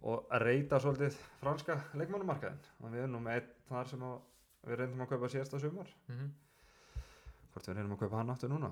[0.03, 4.15] og að reyta svolítið franska leikmannumarkaðin og við erum nú með einn þar sem að,
[4.67, 5.91] við reyndum að kaupa síðasta sumar.
[6.07, 6.31] Mm
[7.51, 8.69] hvort við reynum að kaupa hann aftur núna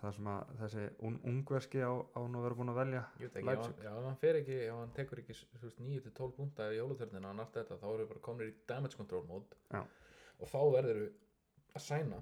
[0.00, 3.80] það sem að þessi un ungverski á, á nú að vera búin að velja Leipzig.
[3.84, 7.30] já, ef hann fer ekki, ef hann tekur ekki þú veist, 9-12 púnta í jólutörnina
[7.30, 9.82] og næst þetta, þá eru bara komnir í damage control mód Já.
[10.38, 11.10] og þá verður við
[11.74, 12.20] að sæna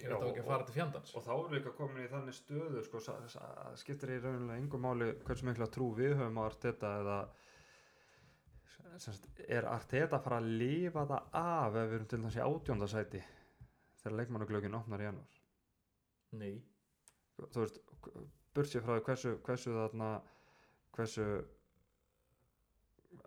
[0.00, 2.36] ég veit ekki að fara til fjandans og þá erum við líka komin í þannig
[2.38, 3.02] stöðu sko,
[3.82, 7.18] skiptir í rauninlega engum máli hversu mikla trú við höfum á Arteta eða
[9.00, 13.22] semst, er Arteta að fara að lifa það af ef við erum til þessi átjóndasæti
[14.00, 15.39] þegar leikmannuglögin opnar í janúar
[16.38, 16.52] Nei,
[17.40, 17.80] þú veist,
[18.54, 20.10] bursið frá því hversu, hversu þarna
[20.94, 21.24] hversu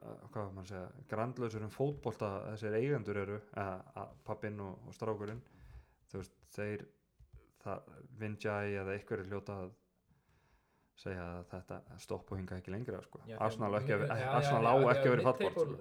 [0.04, 4.96] uh, hvað maður að segja grandlausur um fótbolta þessir eigendur eru uh, pappinn og, og
[4.98, 5.42] strákurinn
[6.12, 6.86] þú veist, þeir
[8.20, 9.70] Vinjai eða einhverju hljóta að
[11.00, 13.22] segja að þetta stopp og hinga ekki lengra sko.
[13.48, 15.26] Arsenal á ekki, að- að vera í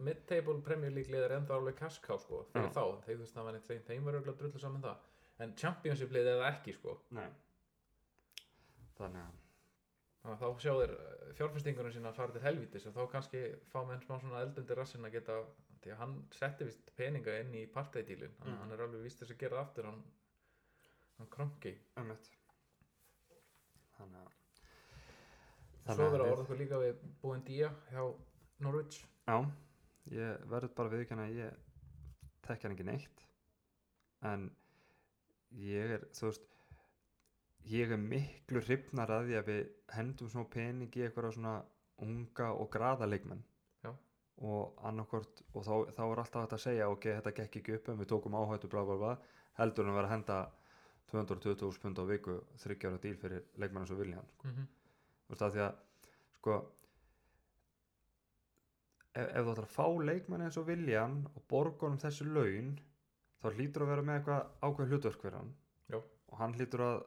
[0.06, 0.54] mid-table-
[0.94, 4.04] League liðar ennþá alveg kaská sko, fyrir þá, þeir þú veist það var neitt þeim,
[4.06, 4.96] verður örugglega drullu saman það
[5.42, 7.28] en Championship liðið eða ekki sko Nei.
[8.98, 9.38] þannig að
[10.32, 13.40] að þá sjá þeir eh, fjárfestingunum sína að fara til helvítis og þá kannski
[13.72, 15.38] fá menn smá svona eldundi rassin að geta
[15.82, 17.64] því að hann setti vist peninga inn í
[18.38, 18.58] að Mhm.
[18.60, 20.02] hann er alveg vist þess að gera það aftur hann,
[21.18, 21.26] hann
[21.96, 22.30] Emmett
[23.98, 24.30] þannig að
[25.96, 28.04] svo að verður við- orða okkur líka við búin día hjá
[28.62, 29.36] Norwich Já,
[30.10, 31.58] ég verður bara viðkjanna að ég
[32.46, 33.26] tekja hann ekki neitt
[34.22, 34.50] en
[35.58, 36.48] ég er, þú veist
[37.70, 39.62] ég er miklu hrifnar að því að við
[39.96, 41.54] hendum svona pening í eitthvað svona
[42.02, 43.44] unga og graða leikmenn
[43.84, 43.92] Já.
[44.48, 47.88] og annarkort og þá, þá er alltaf hægt að segja ok, þetta gekk ekki upp
[47.92, 49.14] en við tókum áhættu bla bla bla
[49.60, 50.38] heldur en að vera að henda
[51.12, 54.70] 220.000 pund á viku þryggjára díl fyrir leikmenn eins og Viljan mm -hmm.
[55.26, 55.74] þú veist að því að
[56.38, 56.54] sko
[59.14, 62.78] ef, ef þú ætlar að fá leikmann eins og Viljan og borgunum þessu laun
[63.42, 65.54] þá hlýtur að vera með eitthvað ákveð hlutverk fyrir hann.
[65.92, 65.98] Já.
[66.00, 67.00] og hann hlýtur að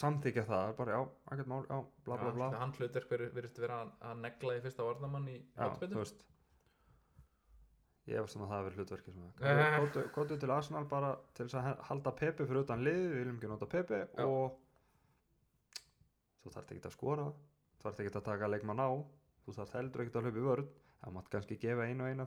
[0.00, 1.04] samþykja það bara já,
[1.34, 2.50] ekkert mál, já, bla bla bla.
[2.60, 5.38] hann hlutverk verðist vera að, negla í fyrsta varnamann í
[5.96, 6.26] veist.
[8.08, 11.58] Ég efast um að það verið hlutverki sem það kóttu til Arsenal bara til þess
[11.60, 14.24] að halda Pepe fyrir utan lið við viljum ekki nota Pepe Já.
[14.24, 14.56] og
[16.40, 18.90] þú þarft ekki að skora þú þarft ekki að taka leikmann á
[19.44, 22.26] þú þarft heldur ekki að hlaupa í vörð það mátt kannski gefa einu eina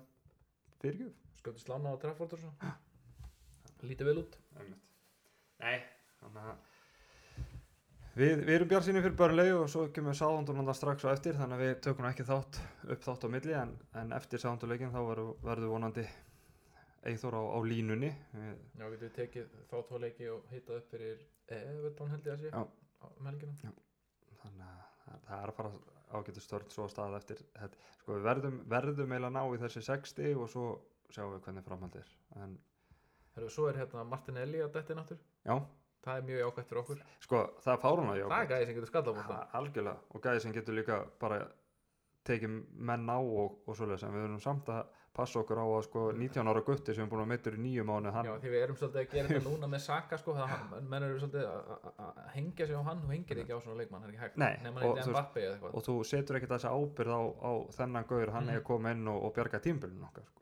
[0.83, 1.15] fyrirgjöf.
[1.39, 2.53] Skötu slána á Trafford og svo
[3.89, 4.37] lítið vel út.
[5.63, 5.79] Nei,
[6.21, 6.69] þannig að
[8.13, 11.63] Við, við erum björnsinni fyrir börnlegu og svo kemur sáðundunanda strax á eftir þannig að
[11.63, 12.59] við tökum ekki þátt
[12.93, 14.99] upp þátt á milli en, en eftir sáðunduleikin þá
[15.41, 16.03] verður, vonandi
[17.09, 18.11] Eithor á, á línunni.
[18.77, 21.23] Já, við tekið þá tvo leiki og hitað upp fyrir
[21.57, 22.61] Everton held ég að sé Já.
[23.01, 23.73] á um helgina
[24.43, 24.85] þannig að
[25.25, 25.71] það- er að fara
[26.13, 27.41] ágætu störn svo að stað eftir.
[27.97, 30.67] Sko við verðum, verðum eiginlega ná í þessi 60 og svo
[31.09, 32.13] sjáum við hvernig framhaldið er.
[32.45, 32.55] En
[33.35, 35.55] Heru, svo er hérna Martinelli að detti náttur já,
[36.05, 37.03] það er mjög jákvæmt fyrir okkur.
[37.25, 39.97] Sko það er fáruna já, það er gæði sem getur skallað á Ha, algjörlega.
[40.13, 41.39] Og gæði sem getur líka bara
[42.27, 42.59] tekið
[42.89, 44.03] menn á og, og svoleiðis.
[44.07, 47.09] En við verðum samt að passa okkur á að sko 19 ára gutti sem er
[47.11, 49.43] búin að meittur í nýju mánu hann, Já, því við erum svolítið að gera þetta
[49.49, 53.03] núna með Saka sko, það menn eru svolítið að- hengja sig á hann.
[53.05, 54.37] Og hengir ekki á svona leikmann, það er ekki hægt.
[54.41, 55.75] Nei, þú eitthvað veist- Mbappe eða eitthvað.
[55.81, 58.55] og þú setur ekkert þessa ábyrð á, á þennan gaur, hann Mhm.
[58.55, 60.39] er koma inn og, og bjarga tímbilinu okkar sko.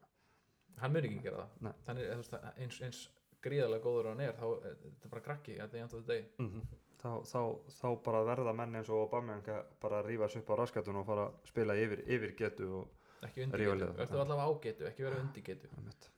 [0.81, 1.71] Hann mun ekki gera Nei.
[1.71, 3.01] það þannig, þú veist, að eins, eins
[3.41, 6.25] gríðarlega góður og hann er þá er þetta bara krakki the end of the day.
[6.41, 6.61] Mm
[7.01, 7.41] þá, þá,
[7.79, 11.07] þá bara verða menn eins og Aubameyang að bara rífa sig upp á raskatun og
[11.07, 15.05] fara að spila yfir, yfir getu og ekki undir getu, verður allavega á getu ekki
[15.07, 15.71] vera undir getu.
[15.75, 16.09] Þannig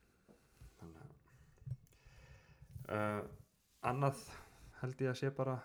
[2.88, 3.22] að uh,
[3.92, 4.26] annað
[4.82, 5.56] held ég að sé bara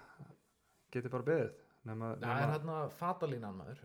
[0.93, 1.57] geti bara beðið.
[1.89, 3.83] Nema, það er hérna fatalínan maður.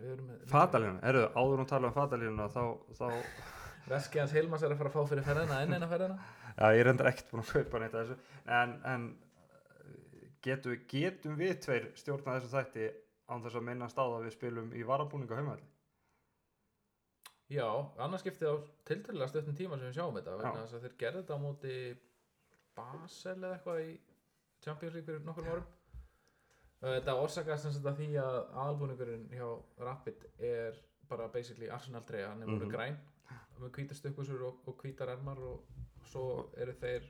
[0.50, 2.62] Fatalínu, erðu, áður hún tala um fatalínuna þá,
[2.98, 3.06] þá,
[3.88, 6.18] veski hans Hilmas er að fara að fá fyrir ferðina enn eina ferðina.
[6.58, 8.16] Já ég er reyndar ekkert búin að kaupa neitt af þessu,
[8.60, 9.06] en, en
[10.46, 12.88] getum, getum við tveir stjórna þessu þætti
[13.32, 15.64] án þess að minnast á það að við spilum í varabúninga heimalli
[17.54, 17.66] já,
[18.02, 18.56] annars skiptið á
[18.88, 21.74] tiltölulega stöttum tíma sem við sjáum þetta vegna þess að þeir gerðu þetta á móti
[22.74, 23.90] Basel eða eitthvað í
[24.64, 25.66] Champions League fyrir nokkur árum.
[26.82, 29.46] Uh, þetta orsakast sem sagt að því að aðalbúningurinn hjá
[29.86, 32.72] Rapid er bara basically Arsenal treyja, hann er voru Mhm.
[32.74, 32.96] græn
[33.62, 37.06] með hvítar stökkusur og, og hvítar ermar og svo eru þeir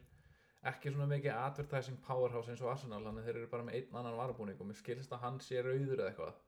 [0.71, 3.99] ekki svona mikið advertising powerhouse eins og Arsenal, þannig að þeir eru bara með einn
[4.01, 6.39] annan varabúning og mér skilst að hann sé rauður eða eitthvað.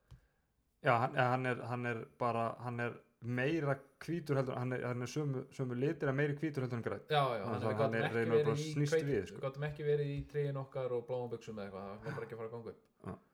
[0.85, 3.73] Já, hann, hann, er, hann er bara hann er meira
[4.05, 7.01] hvítur heldur hann er, hann er sömu, sömu litir en meiri hvítur heldur en græn
[7.09, 9.39] Já, já, Þannig að að hann er ekki reynar bara snýst við, sko.
[9.39, 12.27] við gátum ekki verið í treyjun okkar og bláum buksum eða eitthvað, það var bara
[12.27, 13.25] ekki að fara að ganga upp.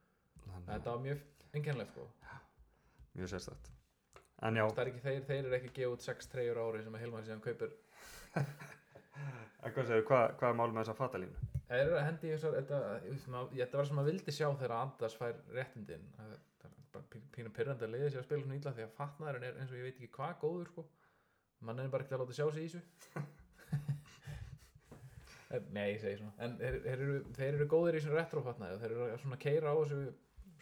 [0.69, 2.07] Þetta var mjög einkennilegt sko.
[3.13, 3.71] Mjög sérstætt
[4.47, 6.63] en já, Það er ekki þeir, þeir eru ekki að gefa út sex treyjur á
[6.67, 7.75] ári sem að Hilmar síðan kaupir.
[9.63, 11.49] En hvað segir, hvað, hvað er mál með þessa fatalínu?
[11.69, 12.79] Það er að hendi þessar, þetta,
[13.77, 16.03] var sem að vildi sjá þegar Anders fær réttindin.
[16.17, 16.41] Það er
[16.93, 19.61] bara pí- pínu pyrrandi að leiða sér að spila svona illa því að fatnaðurinn er
[19.63, 20.83] eins og ég veit ekki hvað góður sko.
[21.63, 22.83] Mann er bara ekki að láta sjá sig í þessu.
[25.53, 26.33] En- Nei, ég segi svona.
[26.41, 29.37] En þeir, þeir, eru, þeir eru góðir í svona retrofatnaði og þeir eru að svona
[29.43, 29.99] keira á þessu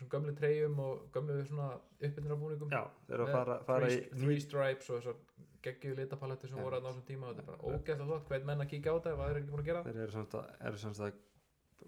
[0.01, 1.69] svona gömlu treyjum og gömlu svona
[2.01, 5.15] uppbyndinarbúningum já, þeir eru að fara, fara í three, stripes og þessar
[5.61, 7.27] geggjuðu litapaletti sem voru að ná þessum tíma.
[7.29, 9.39] Og þetta er bara ógæslega flott, hvern menn að kíkja á þetta ef það er
[9.41, 9.83] ekki búin að gera.
[9.85, 9.99] Þeir
[10.71, 11.19] eru semst að,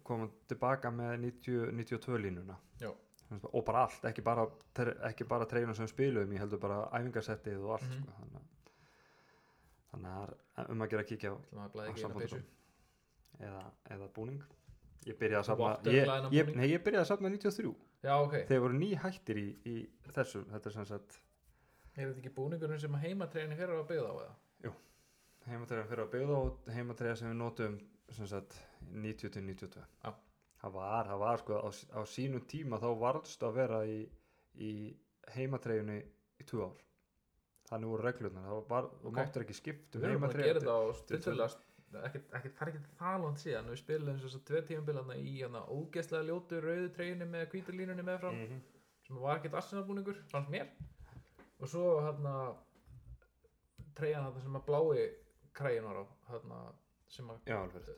[0.03, 2.57] koma tilbaka með 90, 92 línuna.
[2.81, 2.91] Já.
[3.49, 4.45] Og bara allt, ekki bara,
[5.29, 8.03] bara treyjuna sem spilum ég heldur bara æfingarsettið og allt Mhm.
[8.03, 11.35] sko, þannig, að- það er um að gera að kíkja á
[11.65, 12.43] á peysu.
[13.41, 14.43] Eða, eða búning.
[15.05, 18.77] Ég byrjaði að vottar ég, ég, ég byrjaði að safna 93 já ok, þeir voru
[18.79, 19.75] ný hættir í, í
[20.15, 21.19] þessu þetta er sem sagt
[21.95, 24.33] er þetta ekki búningurinn sem heimatreyni fyrir að byggða á eða?
[25.43, 27.73] heimatreyjan fyrir að byggða og heimatreyja sem við notum
[28.15, 28.53] sem sagt
[28.93, 30.13] 90 til 92 Já.
[30.61, 33.97] það var, það var sko á, á sínum tíma þá varðst að vera í,
[34.55, 34.71] í
[35.35, 35.97] heimatreyjunni
[36.39, 36.79] í 2 ár
[37.67, 39.17] þannig voru reglurnar það var, þú Ok.
[39.19, 40.81] máttir ekki skipt um við erum að gera þetta á
[41.11, 41.51] til-
[42.07, 43.69] ekki, ekki, það er ekki það langt síðan.
[43.73, 47.47] Við spilum eins og þess að tvei tímabilana í hana ógeðslega ljótu rauðu treyjunni með
[47.53, 48.61] hvítu línunni meðfram Mhm.
[49.07, 50.67] sem var ekkert arsenalbúningur, fannst mér.
[51.61, 52.55] Og svo hérna
[53.97, 55.03] treyjan þarna sem að blái
[55.53, 56.59] kræin var á hérna,
[57.13, 57.39] sem að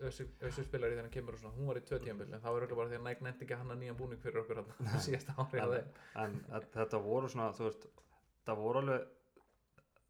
[0.03, 2.61] Össur spilar í þennan kemur og svona, hún var í tvö tímabil en það var
[2.65, 5.35] örugglega bara því að Nike nefndi ekki að hanna nýjan búning fyrir okkur hérna síðasta
[5.39, 5.93] ári að þeim.
[6.25, 7.85] en að, þetta voru svona þú veist,
[8.45, 9.07] það voru alveg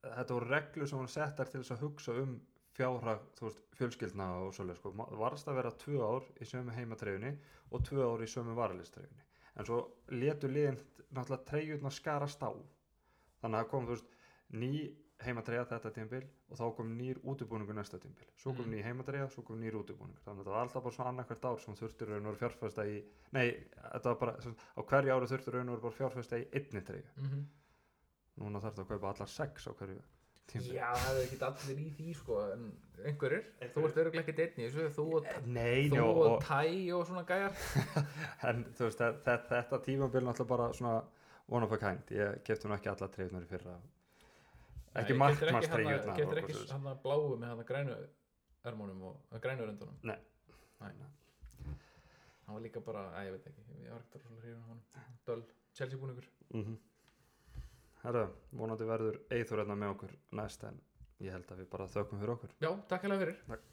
[0.06, 2.34] þetta voru reglur sem voru settar til þess að hugsa um
[2.76, 4.92] fjárhag þú veist, fjölskyldna og svolítið sko.
[5.20, 7.32] Varst að vera tvö ár í sömu heimatreyjunni
[7.72, 9.24] og tvö ár í sömu varalistreyjunni
[9.56, 9.78] en svo
[10.12, 10.78] letu liðin
[11.16, 12.52] náttúrulega treyjurnar skarast á.
[13.42, 14.10] Þannig að kom þú veist
[14.52, 14.72] ný
[15.24, 18.28] heimatreyja þetta tímabil og þá kom nýr útibúningur næsta tímabil.
[18.36, 18.74] Svo kom Mhm.
[18.74, 20.20] ný heimatreyja, svo kom nýr útibúningur.
[20.26, 22.84] Þannig að þetta var alltaf bara svona annarkvært ár sem þurftur raun og veru fjárfesta
[22.86, 22.98] í
[23.32, 23.48] nei,
[23.94, 27.08] þetta var bara, sem, á hverju ári þurftur raun og fjárfesta í einni treyju.
[27.18, 27.46] Mm
[28.36, 30.02] núna þarf það að kaupa allar sex á hverju
[30.52, 32.66] tímabil Já, það er ekki allir í því sko en
[33.06, 36.46] einhverjir, þú ert öruglega ekki einn í þessu þú og, nei, þú njó, og og,
[36.46, 36.62] tæ
[36.96, 37.60] og svona gæjar.
[38.50, 40.96] En þú veist þetta, þetta, þetta tímabil náttúrulega bara svona
[41.52, 43.76] one of a kind, ég kefti nú ekki allar treyjurnar í fyrra.
[44.96, 48.00] Ekki markmannstreyjurnar Getur ekki hann að bláu með hann að grænu
[48.66, 50.18] ermónum og að grænu röndunum Nei.
[50.82, 50.92] Nei.
[52.46, 54.84] Hann var líka bara, að ég veit ekki ég var ekkert hrifin af honum.
[55.28, 55.42] Döl,
[55.76, 56.28] Chelsea búningur.
[56.54, 56.78] Mm
[58.06, 60.76] Herra, vonandi verður Eithor hérna með okkur næst en
[61.26, 63.64] ég held að við bara þökkum fyrir okkur Já, takk hérlega fyrir Takk.